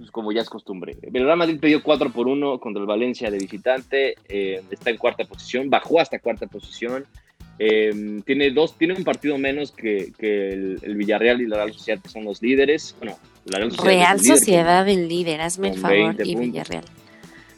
[0.00, 0.96] pues como ya es costumbre.
[1.02, 4.96] El Real Madrid pidió 4 por 1 contra el Valencia de visitante, eh, está en
[4.96, 7.04] cuarta posición, bajó hasta cuarta posición.
[7.58, 12.08] Eh, tiene dos, tiene un partido menos que, el, Villarreal y la Real Sociedad, que
[12.08, 12.96] son los líderes.
[12.98, 16.84] Bueno, la Real Sociedad, Real Sociedad el líder, hazme el favor, y Villarreal.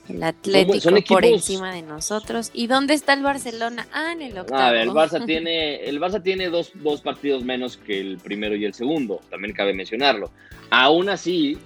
[0.09, 2.51] El Atlético por encima de nosotros.
[2.53, 3.87] ¿Y dónde está el Barcelona?
[3.93, 4.61] Ah, en el octavo.
[4.61, 8.57] A ver, el Barça tiene, el Barça tiene dos, dos partidos menos que el primero
[8.57, 10.33] y el segundo, también cabe mencionarlo.
[10.71, 11.57] Aún así,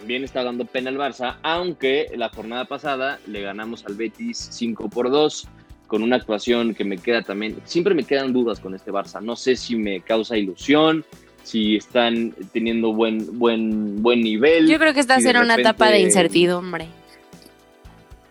[0.00, 4.88] también está dando pena el Barça, aunque la jornada pasada le ganamos al Betis 5
[4.88, 5.46] por 2
[5.86, 9.36] con una actuación que me queda también, siempre me quedan dudas con este Barça, no
[9.36, 11.04] sé si me causa ilusión,
[11.42, 14.68] si están teniendo buen buen buen nivel.
[14.68, 16.88] Yo creo que está en una etapa de incertidumbre.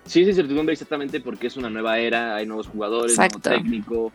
[0.06, 4.12] Sí, es incertidumbre exactamente porque es una nueva era, hay nuevos jugadores, nuevo técnico.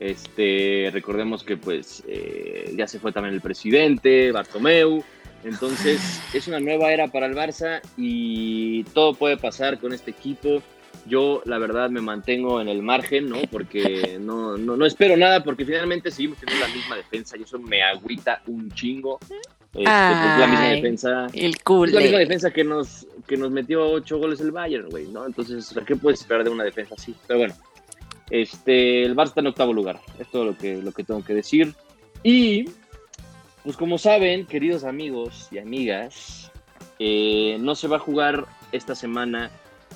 [0.00, 5.04] Este, recordemos que pues eh, ya se fue también el presidente, Bartomeu.
[5.46, 10.60] Entonces, es una nueva era para el Barça y todo puede pasar con este equipo.
[11.06, 13.38] Yo, la verdad, me mantengo en el margen, ¿no?
[13.48, 17.60] Porque no, no, no espero nada, porque finalmente seguimos teniendo la misma defensa y eso
[17.60, 19.20] me agüita un chingo.
[19.20, 21.26] Este, pues, la misma defensa.
[21.32, 21.88] El cool.
[21.90, 25.26] Es la misma defensa que nos, que nos metió ocho goles el Bayern, güey, ¿no?
[25.26, 27.14] Entonces, ¿qué puedes esperar de una defensa así?
[27.28, 27.54] Pero bueno,
[28.30, 30.00] este, el Barça está en octavo lugar.
[30.18, 31.72] Es todo lo que, lo que tengo que decir.
[32.24, 32.64] Y
[33.66, 36.52] pues como saben, queridos amigos y amigas,
[37.00, 39.50] eh, no se va a jugar esta semana,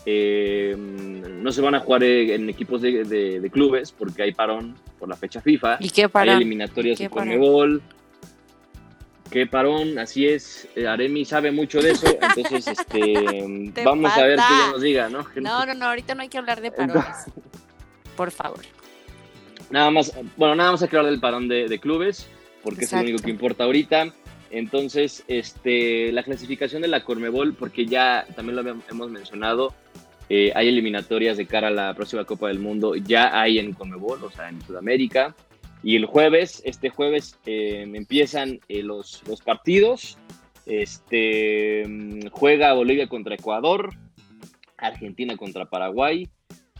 [0.04, 5.14] eh, no se van a jugar en equipos de, clubes porque hay parón por la
[5.14, 5.76] fecha FIFA.
[5.78, 6.30] ¿Y qué parón?
[6.30, 7.80] Hay eliminatorias de Conmebol.
[9.30, 10.66] Qué parón, así es.
[10.74, 15.08] Eh, Aremi sabe mucho de eso, entonces este, vamos a ver qué ella nos diga,
[15.08, 15.24] ¿no?
[15.36, 17.04] No, no, no, ahorita no hay que hablar de parones.
[18.16, 18.62] por favor.
[19.70, 22.28] Nada más, bueno, nada más hay que hablar del parón de clubes
[22.62, 24.12] porque es lo único que importa ahorita.
[24.50, 29.74] Entonces, este, la clasificación de la Cormebol, porque ya también lo hemos mencionado,
[30.28, 34.22] eh, hay eliminatorias de cara a la próxima Copa del Mundo, ya hay en Cormebol,
[34.22, 35.34] o sea, en Sudamérica.
[35.82, 40.18] Y el jueves, este jueves, eh, empiezan eh, los, los partidos.
[40.66, 43.90] Este, mm, juega Bolivia contra Ecuador,
[44.76, 46.28] Argentina contra Paraguay,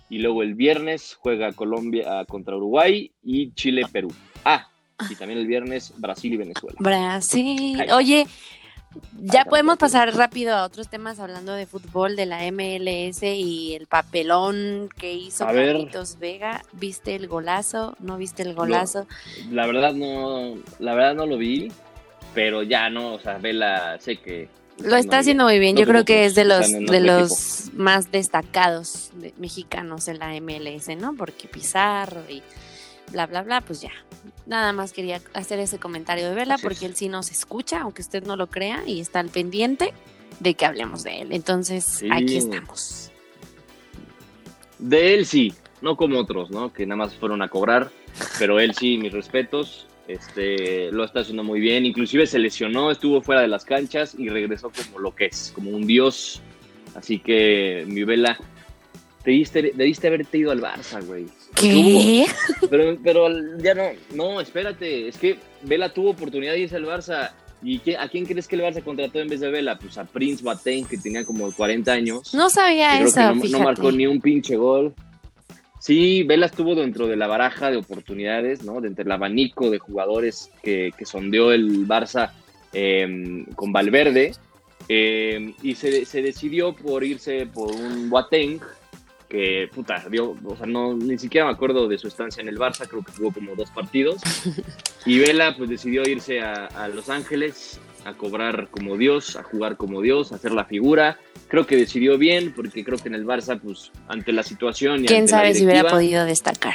[0.08, 4.12] y luego el viernes juega Colombia contra Uruguay y Chile-Perú.
[4.44, 4.69] Ah,
[5.08, 6.76] y también el viernes Brasil y Venezuela.
[6.78, 7.86] Brasil.
[7.92, 8.26] Oye,
[9.22, 13.86] ya podemos pasar rápido a otros temas hablando de fútbol, de la MLS y el
[13.86, 16.62] papelón que hizo Carlitos Vega.
[16.72, 17.96] ¿Viste el golazo?
[18.00, 19.06] ¿No viste el golazo?
[19.50, 21.70] la verdad no, la verdad no lo vi,
[22.34, 24.48] pero ya no, o sea, Vela, sé que
[24.82, 25.76] lo está haciendo muy bien.
[25.76, 31.14] Yo creo que es de los de los más destacados mexicanos en la MLS, ¿no?
[31.14, 32.42] Porque Pizarro y
[33.12, 33.92] bla, bla, bla, pues ya.
[34.46, 38.24] Nada más quería hacer ese comentario de Vela porque él sí nos escucha, aunque usted
[38.24, 39.92] no lo crea, y está al pendiente
[40.40, 41.28] de que hablemos de él.
[41.32, 43.10] Entonces, aquí estamos.
[44.78, 46.72] De él sí, no como otros, ¿no?
[46.72, 47.90] Que nada más fueron a cobrar,
[48.38, 49.86] pero él sí, mis respetos.
[50.08, 54.28] Este, lo está haciendo muy bien, inclusive se lesionó, estuvo fuera de las canchas y
[54.28, 56.42] regresó como lo que es, como un dios.
[56.96, 58.36] Así que mi vela,
[59.22, 61.26] te diste, debiste haberte ido al Barça, güey.
[61.54, 62.26] ¿Qué?
[62.70, 63.82] Pero, pero ya no,
[64.14, 67.32] no, espérate, es que Vela tuvo oportunidad de irse al Barça
[67.62, 69.78] ¿Y a quién crees que el Barça contrató en vez de Vela?
[69.78, 72.32] Pues a Prince Boateng, que tenía como 40 años.
[72.32, 74.94] No sabía eso, no, no, marcó ni un pinche gol.
[75.78, 78.80] Sí, Vela estuvo dentro de la baraja de oportunidades, ¿no?
[78.80, 82.32] Dentro del abanico de jugadores que, que sondeó el Barça
[82.72, 84.32] em, con Valverde.
[84.88, 88.60] Em, y se, se, decidió por irse por un Boateng,
[89.30, 92.58] que, puta, dio, o sea, no, ni siquiera me acuerdo de su estancia en el
[92.58, 94.20] Barça, creo que jugó como dos partidos.
[95.06, 99.78] Y Vela, pues decidió irse a, a Los Ángeles a cobrar como Dios, a jugar
[99.78, 101.18] como Dios, a hacer la figura.
[101.48, 105.06] Creo que decidió bien, porque creo que en el Barça, pues, ante la situación y
[105.06, 106.74] ¿Quién sabe si hubiera podido destacar?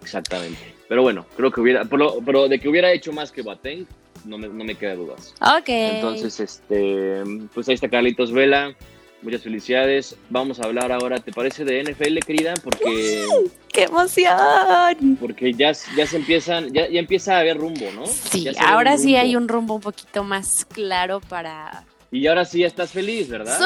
[0.00, 0.74] Exactamente.
[0.88, 3.86] Pero bueno, creo que hubiera, pero, de que hubiera hecho más que Boateng,
[4.24, 5.32] no me, no me queda dudas.
[5.40, 5.68] Ok.
[5.68, 7.22] Entonces, este,
[7.54, 8.74] pues ahí está Carlitos Vela.
[9.22, 10.16] Muchas felicidades.
[10.30, 12.54] Vamos a hablar ahora, ¿te parece de NFL, querida?
[12.62, 13.24] Porque.
[13.72, 15.16] ¡Qué emoción!
[15.20, 18.04] Porque ya, ya se empiezan, ya, ya empieza a haber rumbo, ¿no?
[18.06, 21.84] Sí, ahora sí hay un rumbo un poquito más claro para.
[22.10, 23.58] Y ahora sí estás feliz, ¿verdad?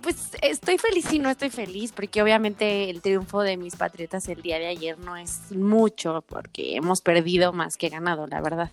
[0.00, 4.42] pues estoy feliz y no estoy feliz, porque obviamente el triunfo de mis patriotas el
[4.42, 8.70] día de ayer no es mucho, porque hemos perdido más que ganado, la verdad.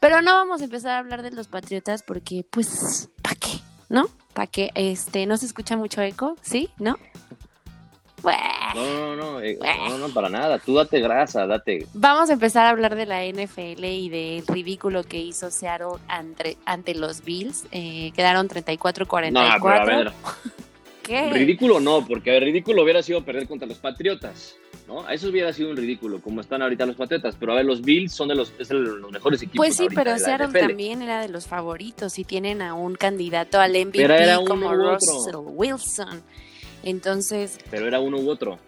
[0.00, 3.58] Pero no vamos a empezar a hablar de los patriotas porque, pues, ¿para qué?
[3.90, 4.08] ¿No?
[4.36, 6.68] Para que este no se escucha mucho eco, ¿sí?
[6.78, 6.98] ¿No?
[8.74, 10.58] No, no, eh, no, no, para nada.
[10.58, 11.86] Tú date grasa, date.
[11.94, 16.58] Vamos a empezar a hablar de la NFL y del ridículo que hizo Seattle ante,
[16.66, 17.64] ante los Bills.
[17.72, 19.30] Eh, quedaron 34-44.
[19.30, 20.12] No, pero a ver.
[21.06, 21.30] ¿Qué?
[21.30, 24.56] Ridículo no, porque ridículo hubiera sido perder contra los Patriotas.
[24.86, 25.08] ¿no?
[25.08, 28.12] Eso hubiera sido un ridículo, como están ahorita los Patriotas, pero a ver, los Bills
[28.12, 29.56] son de los, los mejores equipos.
[29.56, 33.72] Pues sí, pero Seattle también era de los favoritos y tienen a un candidato al
[33.72, 36.22] MVP como Russell Wilson.
[36.82, 37.58] Entonces.
[37.70, 38.58] Pero era uno u otro.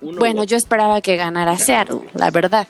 [0.00, 2.66] bueno, yo esperaba que ganara Seattle, la verdad.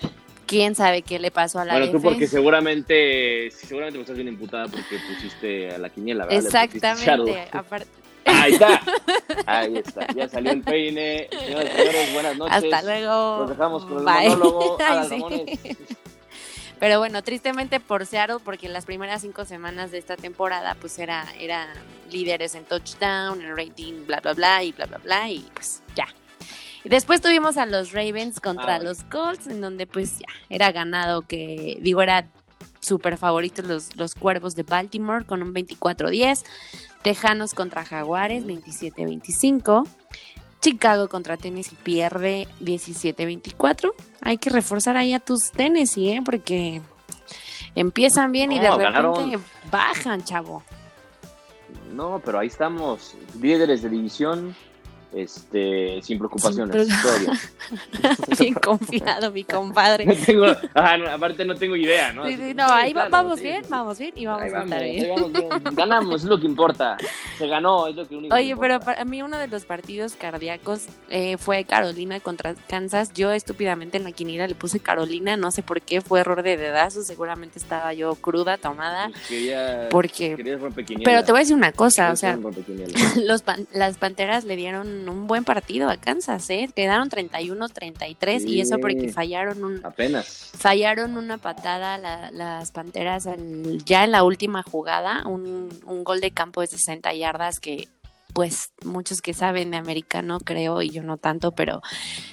[0.46, 4.28] ¿Quién sabe qué le pasó a la Bueno, tú porque seguramente, seguramente me estás bien
[4.28, 6.42] imputada porque pusiste a la quiniela, ¿verdad?
[6.42, 7.48] Exactamente.
[7.52, 7.86] Aparte,
[8.28, 8.82] Ahí está.
[9.46, 10.06] Ahí está.
[10.14, 11.28] Ya salió el peine.
[11.30, 12.64] Señores, señores, buenas noches.
[12.64, 13.38] Hasta luego.
[13.40, 14.78] Nos dejamos con el monólogo.
[16.80, 21.26] Pero bueno, tristemente por Seattle, porque las primeras cinco semanas de esta temporada, pues era,
[21.38, 21.66] era
[22.10, 26.06] líderes en touchdown, en rating, bla, bla, bla, y bla, bla, bla, y pues ya.
[26.84, 30.70] Y después tuvimos a los Ravens contra ah, los Colts, en donde pues ya era
[30.70, 32.28] ganado que, digo, era
[32.80, 36.44] súper favoritos los, los Cuervos de Baltimore con un 24-10.
[37.02, 39.86] Tejanos contra Jaguares 27-25.
[40.60, 43.92] Chicago contra Tennessee pierde 17-24.
[44.22, 46.22] Hay que reforzar ahí a tus Tennessee, ¿eh?
[46.24, 46.82] porque
[47.74, 49.38] empiezan bien y de repente
[49.70, 50.62] bajan, chavo.
[51.92, 54.54] No, pero ahí estamos, líderes de división
[55.14, 56.88] este, sin preocupaciones.
[58.38, 60.06] Bien confiado, mi compadre.
[60.74, 62.24] aparte no tengo idea, ¿no?
[62.24, 65.14] no, ahí vamos bien, vamos bien y vamos, a estar bien.
[65.72, 66.96] Ganamos, es lo que importa.
[67.38, 70.86] Se ganó, es lo que único Oye, pero para mí uno de los partidos cardíacos
[71.08, 73.12] eh, fue Carolina contra Kansas.
[73.14, 76.56] Yo estúpidamente en la quiniela le puse Carolina, no sé por qué, fue error de
[76.56, 79.10] dedazo, seguramente estaba yo cruda, tomada.
[79.28, 80.36] Quería, porque...
[81.04, 82.38] Pero te voy a decir una cosa, o sea,
[83.16, 86.70] los las Panteras le dieron un buen partido a Kansas, ¿eh?
[86.74, 89.84] Quedaron 31-33 y eso porque fallaron un...
[89.84, 90.52] Apenas.
[90.56, 91.98] Fallaron una patada
[92.30, 93.28] las Panteras
[93.84, 97.88] ya en la última jugada, un, un gol de campo de 60 yardas que
[98.32, 101.82] pues muchos que saben de americano creo y yo no tanto, pero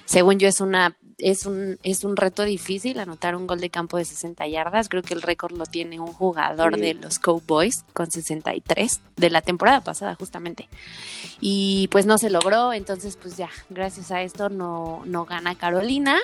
[0.06, 3.98] según yo es una es un, es un reto difícil anotar un gol de campo
[3.98, 4.90] de 60 yardas.
[4.90, 9.42] Creo que el récord lo tiene un jugador de los Cowboys con 63 de la
[9.42, 10.68] temporada pasada justamente.
[11.40, 16.20] Y pues no se logró, entonces pues ya, gracias a esto no, no gana Carolina.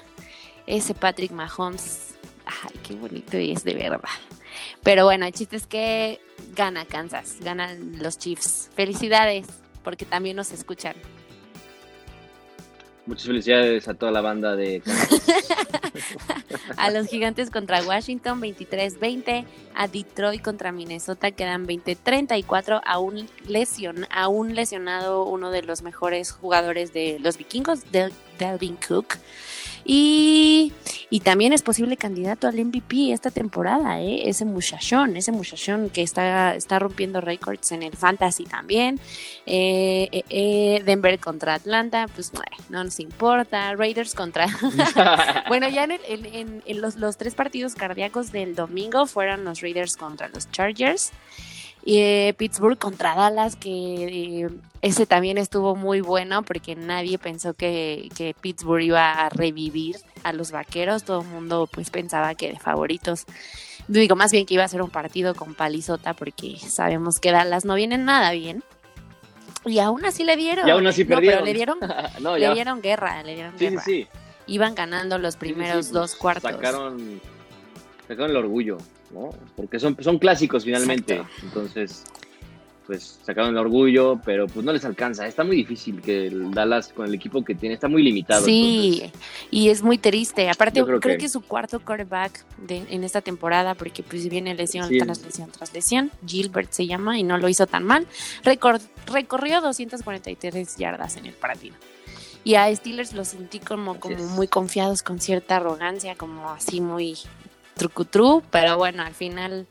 [0.68, 4.10] Ese Patrick Mahomes, ay, qué bonito es de verdad.
[4.84, 6.20] Pero bueno, el chiste es que
[6.56, 8.70] gana Kansas, ganan los Chiefs.
[8.76, 9.48] Felicidades,
[9.84, 10.96] porque también nos escuchan.
[13.06, 14.82] Muchas felicidades a toda la banda de
[16.78, 24.08] A los gigantes contra Washington 23-20, a Detroit contra Minnesota quedan 20-34, a un, lesion,
[24.10, 29.18] a un lesionado uno de los mejores jugadores de los vikingos, Delvin Cook.
[29.84, 30.74] Y,
[31.24, 34.28] también es posible candidato al MVP esta temporada, ¿eh?
[34.28, 39.00] ese muchachón, ese muchachón que está, está rompiendo récords en el fantasy también.
[39.46, 42.32] Eh, eh, eh, Denver contra Atlanta, pues
[42.70, 43.76] no nos importa.
[43.76, 44.48] Raiders contra...
[45.48, 50.50] bueno, ya en, los, los tres partidos cardíacos del domingo fueron los Raiders contra los
[50.52, 51.12] Chargers.
[51.84, 54.50] Y eh, Pittsburgh contra Dallas, que eh,
[54.82, 60.32] ese también estuvo muy bueno porque nadie pensó que, que, Pittsburgh iba a revivir a
[60.34, 61.04] los vaqueros.
[61.04, 63.26] Todo el mundo pues pensaba que de favoritos
[63.88, 67.66] Digo, más bien que iba a ser un partido con palizota porque sabemos que Dallas
[67.66, 68.64] no viene nada bien.
[69.66, 70.68] Y aún así le dieron.
[70.68, 71.40] Y aún así no, perdieron.
[71.40, 71.78] Pero le dieron,
[72.22, 73.84] no, le dieron guerra, le dieron Sí, sí, guerra.
[73.84, 74.08] sí.
[74.48, 76.52] Iban ganando los Sí, sí, primeros sí, dos cuartos.
[76.52, 77.22] Sacaron,
[78.08, 78.78] sacaron el orgullo,
[79.14, 79.30] ¿no?
[79.56, 81.16] Porque son, son clásicos finalmente.
[81.16, 81.42] Exacto.
[81.44, 82.04] Entonces,
[82.88, 85.26] pues sacaron el orgullo, pero pues no les alcanza.
[85.26, 88.44] Está muy difícil que el Dallas con el equipo que tiene, está muy limitado.
[88.44, 89.22] Sí, entonces,
[89.52, 90.50] y es muy triste.
[90.50, 91.24] Aparte, creo, creo que...
[91.24, 94.98] que- su cuarto quarterback de, en esta temporada, porque pues viene lesión Sí.
[94.98, 98.08] tras lesión tras lesión, Gilbert se llama y no lo hizo tan mal.
[98.44, 101.76] Recor- recorrió 243 yardas en el partido.
[102.44, 104.24] Y a Steelers los sentí como, como es.
[104.24, 107.16] muy confiados, con cierta arrogancia, como así muy
[107.82, 109.66] trucutru, pero bueno, al final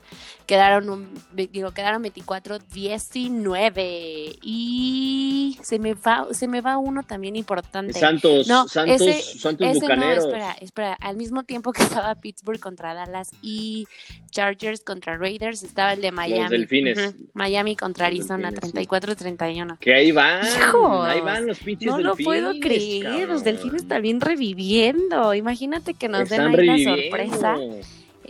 [0.45, 7.93] quedaron un, digo, quedaron 24-19 y se me va se me va uno también importante.
[7.93, 10.25] Santos, No, Santos, ese- Santos Ese Bucaneros.
[10.25, 10.93] no, espera, espera.
[10.99, 13.87] Al mismo tiempo que estaba Pittsburgh contra Dallas y
[14.29, 16.49] Chargers contra Raiders, estaba el de Miami.
[16.49, 16.97] Delfines.
[16.97, 18.87] Ujú, Miami contra Los Arizona, Delfines, sí.
[18.87, 19.77] 34-31.
[19.79, 23.87] Que ahí van, Hijos, ahí van los pinches No lo delfines, puedo creer, los delfines
[23.87, 25.33] también reviviendo.
[25.33, 27.57] Imagínate que nos den ahí la sorpresa.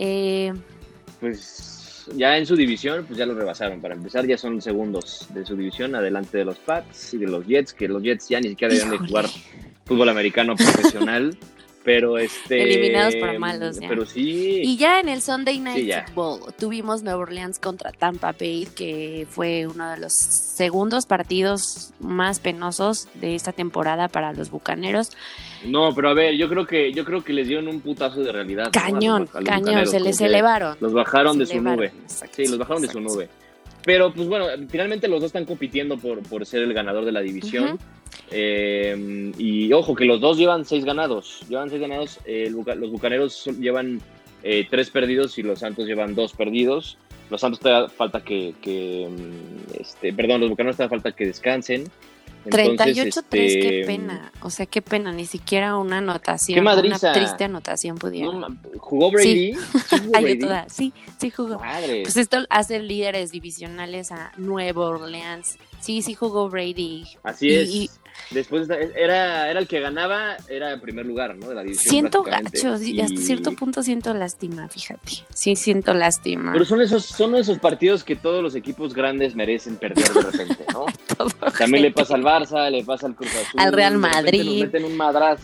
[0.03, 0.51] Eh,
[1.19, 3.79] Pues ya en su división, pues ya lo rebasaron.
[3.79, 7.45] Para empezar, ya son segundos de su división, adelante de los Pats y de los
[7.45, 9.27] Jets, que los Jets ya ni siquiera deben de jugar
[9.85, 11.37] fútbol americano profesional.
[11.83, 12.61] pero este.
[12.63, 13.87] Eliminados por malos, ya.
[13.87, 14.61] Pero sí.
[14.63, 16.13] Y ya en el Sunday Night Sí.
[16.13, 22.39] Football tuvimos Nueva Orleans contra Tampa Bay, que fue uno de los segundos partidos más
[22.39, 25.11] penosos de esta temporada para los Bucaneros.
[25.65, 28.31] No, pero a ver, yo creo que yo creo que les dieron un putazo de
[28.31, 28.65] realidad.
[28.65, 28.71] ¿no?
[28.71, 30.77] Cañón, A los- a los cañón, se les elevaron.
[30.79, 31.87] Los bajaron de su nube.
[32.03, 33.29] exacto, Sí, los bajaron de su nube.
[33.83, 37.21] Pero pues bueno, finalmente los dos están compitiendo por, por ser el ganador de la
[37.21, 37.79] división.
[38.29, 41.43] Eh, y ojo, que los dos llevan seis ganados.
[41.49, 42.19] Llevan seis ganados.
[42.25, 44.01] eh, los Bucaneros llevan
[44.43, 46.97] eh, tres perdidos y los Santos llevan dos perdidos.
[47.29, 51.85] Los Santos todavía falta que, que, mm, este, perdón, los Bucaneros todavía falta que descansen.
[52.45, 54.31] Entonces, 38-3, qué este, pena.
[54.41, 56.55] O sea, qué pena, ni siquiera una anotación.
[56.55, 56.61] Qué.
[56.61, 58.39] Una triste anotación pudieron.
[58.39, 59.53] no, ¿Jugó Brady?
[59.89, 60.39] ¿Sí jugó Brady?
[60.39, 61.59] toda- sí, sí jugó.
[61.59, 62.01] Madre.
[62.03, 65.57] Pues esto hace líderes divisionales a Nueva Orleans.
[65.81, 67.05] Sí, sí jugó Brady.
[67.23, 67.69] Así y- es.
[67.69, 67.89] y-
[68.29, 71.49] Después era, era el que ganaba, era el primer lugar, ¿no?
[71.49, 71.89] De la división.
[71.91, 75.11] Siento gacho, y hasta cierto punto siento lástima, fíjate.
[75.33, 76.53] Sí, siento lástima.
[76.53, 80.65] Pero son esos, son esos partidos que todos los equipos grandes merecen perder de repente,
[80.71, 80.85] ¿no?
[81.57, 83.59] También le pasa al Barça, le pasa al Cruz Azul.
[83.59, 84.43] Al Real Madrid.
[84.45, 85.43] Nos meten un madrazo.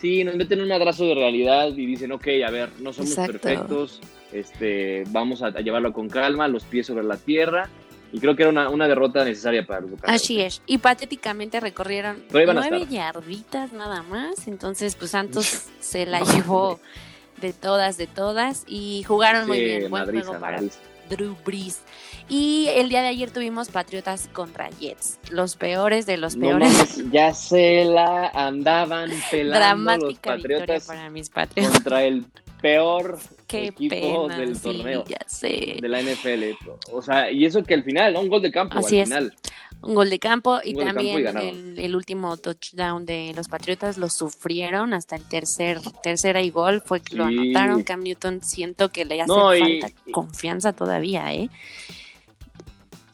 [0.00, 3.32] Sí, nos meten un madrazo de realidad y dicen, ok, a ver, no somos Exacto.
[3.40, 4.00] perfectos,
[4.32, 7.68] este, vamos a, a llevarlo con calma, los pies sobre la tierra.
[8.12, 10.22] Y creo que era una, una derrota necesaria para los Bucaneros.
[10.22, 10.62] Así es.
[10.66, 14.46] Y patéticamente recorrieron nueve yarditas nada más.
[14.48, 16.80] Entonces, pues Santos se la llevó
[17.40, 18.64] de todas, de todas.
[18.66, 19.80] Y jugaron muy Sí, bien.
[19.90, 20.78] Buen madriza, juego para madriza.
[21.08, 21.80] Drew Brees.
[22.28, 25.18] Y el día de ayer tuvimos Patriotas contra Jets.
[25.30, 26.72] Los peores de los No peores.
[26.72, 31.72] mames, ya se la andaban pelando los Dramática victoria Patriotas para mis Patriotas.
[31.74, 32.26] contra el
[32.60, 33.18] peor
[33.50, 34.38] Qué equipo pena.
[34.38, 35.76] del sí, torneo ya sé.
[35.80, 36.56] de la NFL.
[36.92, 38.20] O sea, y eso que al final, ¿no?
[38.20, 39.08] Un gol de campo Así al es.
[39.08, 39.34] final.
[39.82, 44.10] Un gol de campo y campo también el, el último touchdown de los Patriotas lo
[44.10, 47.82] sufrieron hasta el tercer tercera y gol fue que lo anotaron.
[47.82, 51.48] Cam Newton siento que le hace No, y- falta confianza todavía, ¿eh?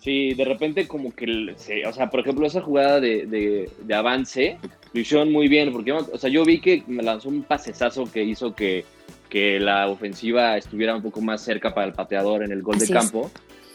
[0.00, 3.94] Sí, de repente como que, se- o sea, por ejemplo, esa jugada de, de, de
[3.94, 4.58] avance
[4.92, 8.22] lo hicieron muy bien, porque, o sea, yo vi que me lanzó un pasesazo que
[8.22, 8.84] hizo que,
[9.28, 12.92] que la ofensiva estuviera un poco más cerca para el pateador en el gol Así
[12.92, 13.04] de es.
[13.04, 13.30] campo.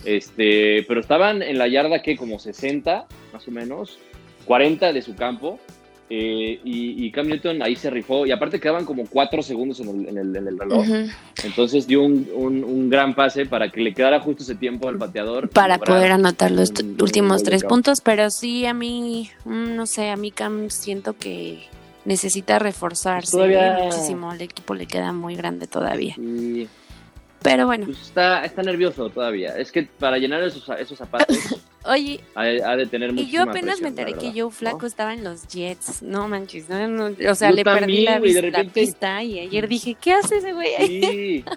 [0.06, 4.00] Este, pero estaban en la yarda que como 60, más o menos,
[4.46, 5.60] 40 de su campo.
[6.14, 8.26] eh, y, y Cam Newton ahí se rifó.
[8.26, 10.80] Y aparte quedaban como 4 segundos en el, en el, en el reloj.
[10.80, 11.06] Ujú.
[11.46, 14.98] Entonces dio un, un- un gran pase para que le quedara justo ese tiempo al
[14.98, 15.48] pateador.
[15.50, 17.76] Para poder anotar los un- últimos gol de tres campo.
[17.76, 21.60] puntos, pero sí a mí, mm, no sé, a mí Cam siento que
[22.06, 24.34] necesita reforzarse Pues todavía- muchísimo.
[24.34, 26.16] El equipo le queda muy grande todavía.
[26.18, 26.68] Y
[27.42, 29.58] Pero bueno, pues está, está nervioso todavía.
[29.58, 31.36] Es que para llenar esos, esos zapatos
[31.86, 34.88] oye, ha, ha de tener Y yo apenas presión, me enteré que Joe Flaco ¿no?
[34.88, 36.04] estaba en los Jets.
[36.04, 38.58] No manches, no, no, o sea, Yo le perdí también, la, güey, de vis- la
[38.60, 40.70] repente- pista y ayer dije, ¿qué hace ese güey?
[40.88, 41.46] Sí.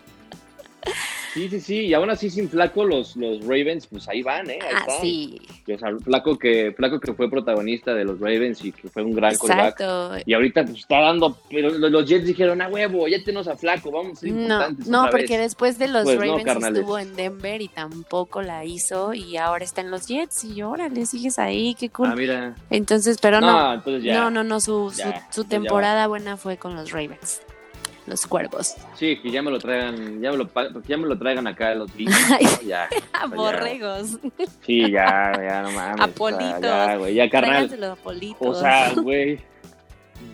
[1.35, 1.81] Sí, sí, sí.
[1.87, 4.59] Y aún así sin Flaco los, los Ravens, pues ahí van, ¿eh?
[4.63, 5.01] Ahí Ah, están.
[5.01, 8.89] sí, Y, o sea, Flaco que, Flaco que fue protagonista de los Ravens y que
[8.89, 10.13] fue un gran exacto.
[10.25, 13.91] Y ahorita pues está dando, pero los Jets dijeron, ah, huevo, ya tenemos a Flaco,
[13.91, 15.41] vamos a ser No, no, porque vez".
[15.41, 16.79] después de los Pues no, Ravens carnales.
[16.81, 21.05] estuvo en Denver y tampoco la hizo y ahora está en los Jets y órale,
[21.05, 22.09] sigues ahí, qué cool.
[22.13, 22.55] Ah, mira.
[22.71, 24.15] Entonces, pero no, No, entonces ya.
[24.21, 27.41] no, no, no, su, su- Ya, su ya temporada buena fue con los Ravens.
[28.07, 28.75] Los cuervos.
[28.97, 30.51] Sí, que ya me lo traigan, ya me lo,
[30.87, 32.15] ya me lo traigan acá los Bills.
[32.67, 32.89] Ya,
[33.35, 34.19] Borregos.
[34.65, 36.01] Sí, ya, ya, no mames.
[36.01, 36.61] Apolitos.
[36.61, 37.97] ya, güey, ya, carnal.
[38.39, 39.41] O sea, güey.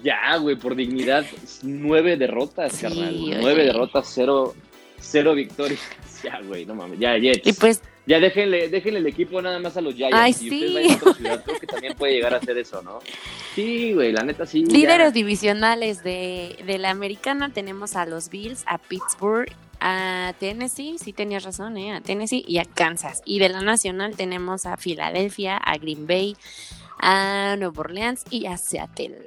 [0.03, 1.25] Ya, güey, por dignidad,
[1.63, 3.15] nueve derrotas, carnal.
[3.41, 4.55] Nueve derrotas, cero,
[4.99, 5.81] cero victorias.
[6.23, 6.99] Ya, güey, no mames.
[6.99, 7.47] Ya, Jets.
[7.47, 10.17] Y pues ya déjenle, déjenle el equipo nada más a los Giants.
[10.17, 10.77] Ay, si sí.
[10.89, 13.01] a ciudad, creo que también puede llegar a hacer eso, ¿no?
[13.55, 14.65] Sí, güey, la neta sí.
[14.65, 21.13] Líderes divisionales de, de, la americana tenemos a los Bills, a Pittsburgh, a Tennessee, sí
[21.13, 21.93] tenías razón, ¿eh?
[21.93, 23.23] A Tennessee y a Kansas.
[23.25, 26.37] Y de la nacional tenemos a Filadelfia, a Green Bay,
[26.99, 29.19] a Nueva Orleans y a Seattle.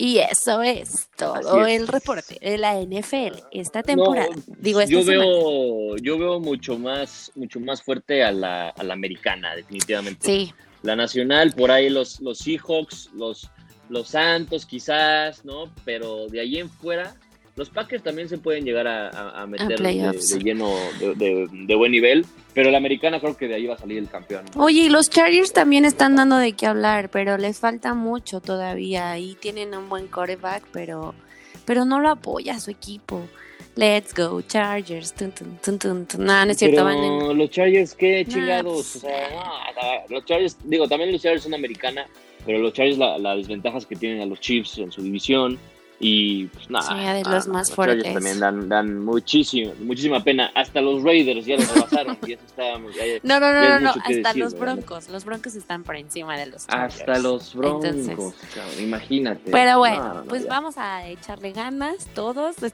[0.00, 4.30] Y eso es todo el reporte de la NFL esta temporada.
[4.46, 8.94] Digo, esta yo veo, yo veo mucho más, mucho más fuerte a la, a la,
[8.94, 10.26] americana, definitivamente.
[10.26, 10.54] Sí.
[10.80, 13.50] La nacional, por ahí los, los Seahawks, los,
[13.90, 15.70] los Santos quizás, ¿no?
[15.84, 17.14] Pero de ahí en fuera,
[17.60, 21.92] los Packers también se pueden llegar a, a meter de, de, lleno de, de, buen
[21.92, 24.46] nivel, pero la americana creo que de ahí va a salir el campeón.
[24.56, 29.18] Oye, y los Chargers también están dando de qué hablar, pero les falta mucho todavía
[29.18, 31.14] y tienen un buen quarterback, pero,
[31.66, 33.28] pero no lo apoya su equipo.
[33.76, 35.12] Let's go, Chargers.
[35.12, 36.82] Tun, tun, tun, no, no es cierto.
[36.82, 38.96] Pero van los Chargers, qué chingados.
[38.96, 42.06] O sea, no, los Chargers, digo, también los Chargers son americana,
[42.46, 45.58] pero los Chargers la, la desventaja es que tienen a los Chiefs en su división
[46.02, 46.88] y pues nada.
[46.88, 48.14] Sí, de los más los fuertes.
[48.14, 50.50] también dan, dan muchísimo, muchísima pena.
[50.54, 52.16] Hasta los Raiders ya los rebasaron.
[52.26, 52.78] y eso está, ya,
[53.22, 53.90] no, no, no, no, no.
[53.90, 55.10] hasta decir, los Broncos.
[55.10, 57.00] Los Broncos están por encima de los Chargers.
[57.00, 59.50] Hasta los Broncos, Entonces, cabrón, imagínate.
[59.50, 60.48] Pero bueno, no, no, pues ya.
[60.48, 62.56] vamos a echarle ganas todos.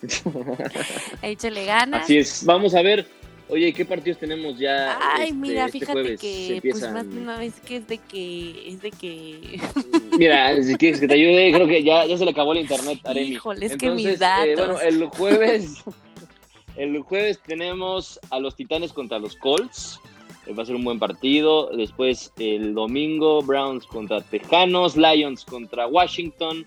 [1.22, 2.04] Échale ganas.
[2.04, 3.19] Así es, vamos a ver
[3.50, 4.98] Oye, ¿qué partidos tenemos ya?
[5.00, 6.80] Ay, este, mira, este fíjate que empiezan...
[6.80, 9.60] pues más de una vez que es de que es de que
[10.18, 13.00] Mira, si quieres que te ayude, creo que ya, ya se le acabó el internet
[13.04, 13.32] Aremi.
[13.32, 14.48] Híjole, es Entonces, que mis datos.
[14.48, 15.84] Eh, bueno, el jueves
[16.76, 20.00] el jueves tenemos a los Titanes contra los Colts.
[20.46, 21.70] Eh, va a ser un buen partido.
[21.76, 26.66] Después el domingo Browns contra Tejanos, Lions contra Washington,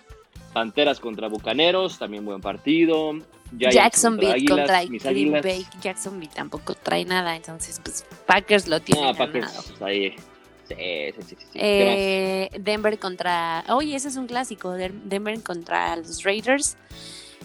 [0.53, 3.15] Panteras contra Bucaneros, también buen partido.
[3.57, 5.65] Giants Jacksonville contra, contra Green Bay.
[5.81, 9.13] Jacksonville tampoco trae nada, entonces pues Packers lo tiene Ah.
[9.13, 10.15] Packers, pues, ahí.
[10.67, 11.35] Sí, sí, sí.
[11.39, 11.47] sí.
[11.55, 13.63] Eh, Denver contra.
[13.69, 14.71] Oye, ese es un clásico.
[14.71, 16.77] Denver contra los Raiders.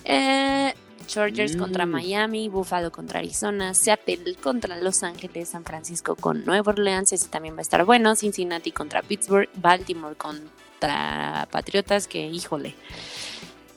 [0.05, 0.73] Eh,
[1.07, 1.59] Chargers Mm.
[1.59, 2.49] contra Miami.
[2.49, 3.75] Buffalo contra Arizona.
[3.75, 5.49] Seattle contra Los Ángeles.
[5.49, 7.13] San Francisco con Nueva Orleans.
[7.13, 8.15] Ese también va a estar bueno.
[8.15, 9.49] Cincinnati contra Pittsburgh.
[9.57, 12.07] Baltimore contra Patriotas.
[12.07, 12.75] Que híjole.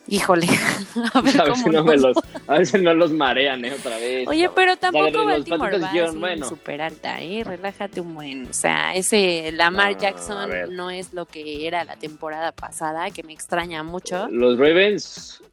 [0.08, 0.48] Híjole.
[1.14, 3.74] A ver, A ver, si no me los, a ver si no los marean eh,
[3.74, 4.28] otra vez.
[4.28, 7.44] Oye, pero O sea, tampoco Baltimore va así bueno, súper alta, ¿eh?
[7.44, 8.48] Relájate un buen.
[8.48, 13.24] O sea, ese Lamar No, Jackson no es lo que era la temporada pasada, que
[13.24, 14.28] me extraña mucho.
[14.30, 15.44] Los Ravens,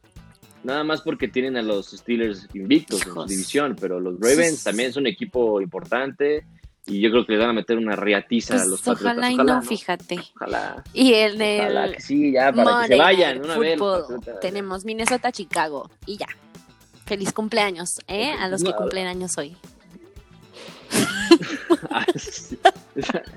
[0.63, 3.29] nada más porque tienen a los Steelers invictos en su Hijos.
[3.29, 6.45] división, pero los Ravens también es un equipo importante
[6.89, 9.17] y yo creo que le van a meter una riatiza a los Pues, Patriotas.
[9.17, 10.19] ojalá y no, fíjate.
[10.35, 13.79] Ojalá, Y el de ojalá que sí, ya, para que se vayan una vez.
[13.79, 14.07] los
[14.41, 16.27] tenemos Minnesota, Chicago y ya.
[17.05, 18.31] Feliz cumpleaños, ¿eh?
[18.39, 18.75] A los que No.
[18.75, 19.55] cumplen años hoy.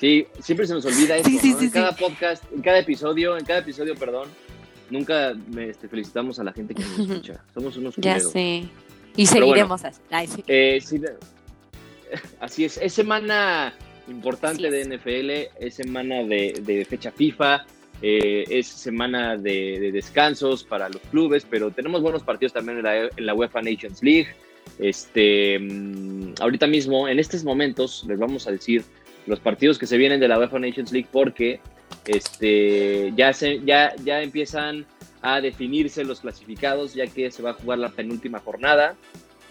[0.00, 0.26] Sí.
[0.40, 1.28] Siempre se nos olvida eso.
[1.30, 1.58] Sí, sí, ¿no?
[1.60, 4.28] sí, en cada podcast, en cada episodio, en cada episodio, perdón,
[4.90, 7.42] nunca me, este, felicitamos a la gente que nos escucha.
[7.54, 8.32] Somos unos Ya culeros.
[8.32, 8.68] sé.
[9.16, 10.00] Y Pero seguiremos así.
[10.10, 10.44] Ay, sí.
[10.46, 11.00] Eh, sí,
[12.40, 13.74] así es, es semana
[14.08, 17.64] importante de NFL, es semana de, de fecha FIFA,
[18.02, 22.84] eh, es semana de, de descansos para los clubes, pero tenemos buenos partidos también en
[22.84, 24.28] la, en la UEFA Nations League.
[24.78, 28.82] Este, mm, ahorita mismo, en estos momentos, les vamos a decir
[29.26, 31.60] los partidos que se vienen de la UEFA Nations League porque
[32.06, 34.84] este, ya, se, ya, ya empiezan
[35.22, 38.96] a definirse los clasificados, ya que se va a jugar la penúltima jornada.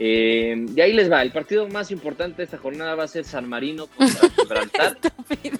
[0.05, 3.23] Eh, y ahí les va, el partido más importante de esta jornada va a ser
[3.23, 4.97] San Marino contra Gibraltar.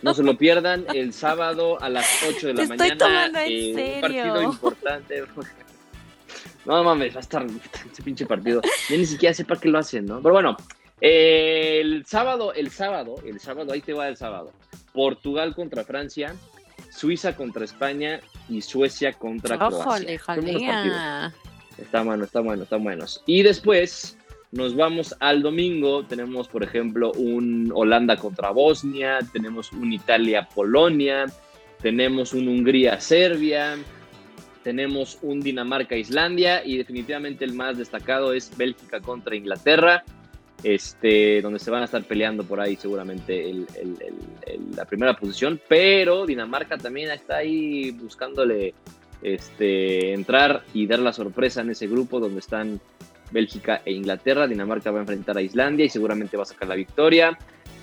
[0.02, 2.98] No se lo pierdan, el sábado a las 8 de la Te estoy mañana.
[2.98, 3.94] tomando en eh, serio.
[3.96, 5.24] Un partido importante.
[6.66, 8.62] No mames, va a estar ese pinche partido.
[8.90, 10.22] Yo ni siquiera sé para qué lo hacen, ¿no?
[10.22, 10.56] Pero bueno,
[11.02, 14.54] eh, el sábado, el sábado, el sábado, ahí te va el sábado.
[14.94, 16.34] Portugal contra Francia,
[16.90, 21.34] Suiza contra España y Suecia contra Ójole, Croacia.
[21.78, 23.22] Está bueno, está bueno, están buenos.
[23.26, 24.18] Y después
[24.54, 26.06] nos vamos al domingo.
[26.06, 31.26] Tenemos, por ejemplo, un Holanda contra Bosnia, tenemos un Italia-Polonia,
[31.82, 33.76] tenemos un Hungría-Serbia,
[34.64, 40.04] tenemos un Dinamarca-Islandia y definitivamente el más destacado es Bélgica contra Inglaterra.
[40.64, 43.54] Este, donde se van a estar peleando por ahí seguramente
[44.78, 48.74] la primera posición, pero Dinamarca también está ahí buscándole
[49.22, 52.80] este, entrar y dar la sorpresa en ese grupo donde están
[53.34, 54.48] Bélgica e Inglaterra.
[54.48, 57.38] Dinamarca va a enfrentar a Islandia y seguramente va a sacar la victoria.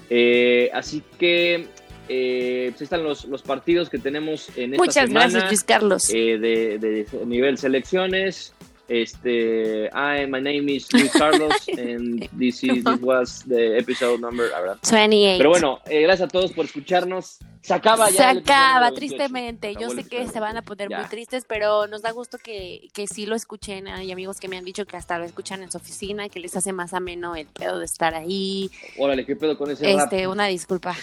[0.08, 1.66] Eh, así que
[2.08, 6.10] eh, pues están los, los, partidos que tenemos en esta Muchas gracias, Luis Carlos.
[6.12, 8.52] Eh, de, de, nivel selecciones.
[8.90, 14.50] Este, hi, my name is Luis Carlos, and this, is, this was the episode number
[14.82, 15.38] 28.
[15.38, 17.38] Pero bueno, eh, gracias a todos por escucharnos.
[17.60, 18.16] Se acaba ya.
[18.16, 19.76] Se acaba, tristemente.
[19.80, 23.06] Yo sé que se van a poner muy tristes, pero nos da gusto que, que
[23.06, 23.86] sí lo escuchen.
[23.86, 26.56] Hay amigos que me han dicho que hasta lo escuchan en su oficina, que les
[26.56, 28.72] hace más ameno el pedo de estar ahí.
[28.98, 30.96] Órale, ¿qué pedo con ese Este, una disculpa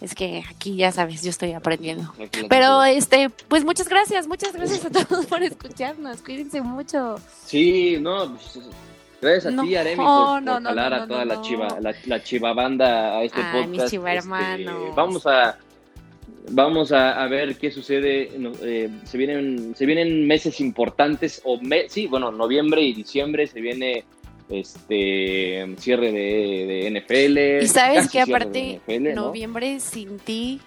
[0.00, 2.12] es que aquí ya sabes, yo estoy aprendiendo.
[2.48, 6.22] Pero este, pues muchas gracias, muchas gracias a todos por escucharnos.
[6.22, 7.16] Cuídense mucho.
[7.44, 8.60] Sí, no, pues,
[9.20, 13.40] gracias a ti, Aremi, por, no, a toda la chiva, la, chiva banda a este
[13.40, 13.68] podcast.
[13.68, 15.58] Mi chiva este, vamos a
[16.50, 18.30] vamos a, ver qué sucede.
[18.62, 21.58] Eh, se vienen se vienen meses importantes o
[21.88, 24.04] sí, bueno, noviembre y diciembre se viene
[24.50, 27.64] este cierre de, NFL.
[27.64, 28.80] Y sabes que aparte
[29.14, 30.60] noviembre sin ti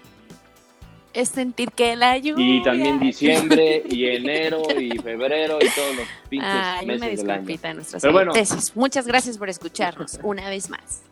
[1.14, 2.56] es sentir que el lluvia.
[2.56, 7.82] Y también diciembre y enero y febrero y todos los pinches meses del año.
[8.00, 8.32] Pero bueno,
[8.74, 11.02] muchas gracias por escucharnos una vez más.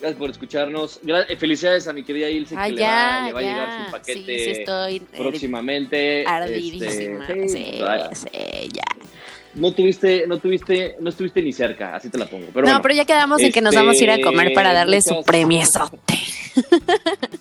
[0.00, 0.98] Gracias por escucharnos.
[1.06, 6.24] Eh, felicidades a mi querida Ilse que le, va, a llegar su paquete estoy próximamente.
[6.26, 7.26] Ardidísima.
[7.28, 8.10] Este, sí, ya
[9.54, 12.46] no tuviste, no tuviste, no estuviste ni cerca, así te la pongo.
[12.52, 15.02] Pero no, pero ya quedamos en que nos vamos a ir a comer para darle
[15.02, 16.14] su premiesote.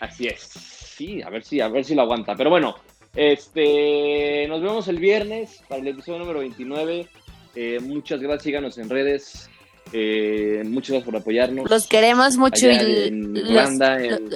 [0.00, 0.42] Así es.
[0.42, 2.34] Sí, a ver si, a ver si lo aguanta.
[2.36, 2.76] Pero bueno,
[3.14, 7.08] este, nos vemos el viernes para el episodio número 29.
[7.54, 9.48] Eh, muchas gracias, síganos en redes.
[9.92, 11.70] Eh, muchas gracias por apoyarnos.
[11.70, 14.30] Los queremos mucho en Irlanda, en,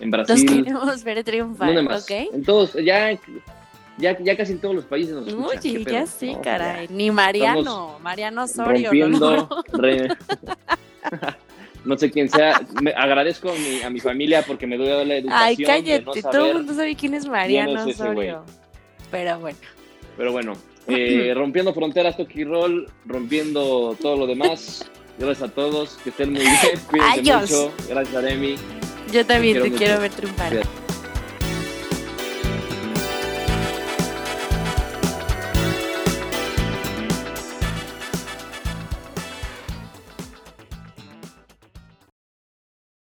[0.00, 0.44] en, Brasil.
[0.46, 3.10] Los queremos ver triunfar, En todos, ya
[3.98, 5.76] ya, ya casi en todos los países nos escuchan.
[5.76, 6.88] Uy, ya sí, caray.
[6.88, 8.90] Ni Mariano, Mariano Osorio.
[8.90, 9.48] Rompiendo,
[11.84, 12.60] no sé quién sea.
[12.82, 15.32] Me agradezco a mi, a mi, familia porque me dio la educación.
[15.32, 18.44] Ay, cállate, todo el mundo sabe quién es Mariano Osorio.
[19.10, 19.58] Pero bueno.
[20.16, 20.52] Pero bueno,
[20.86, 24.88] eh, rompiendo fronteras, Toki Roll, rompiendo todo lo demás.
[25.18, 26.56] Gracias a todos, que estén muy bien,
[26.90, 27.72] cuídense mucho.
[27.88, 28.56] Gracias a Demi.
[29.12, 30.60] Yo también te quiero ver triunfar.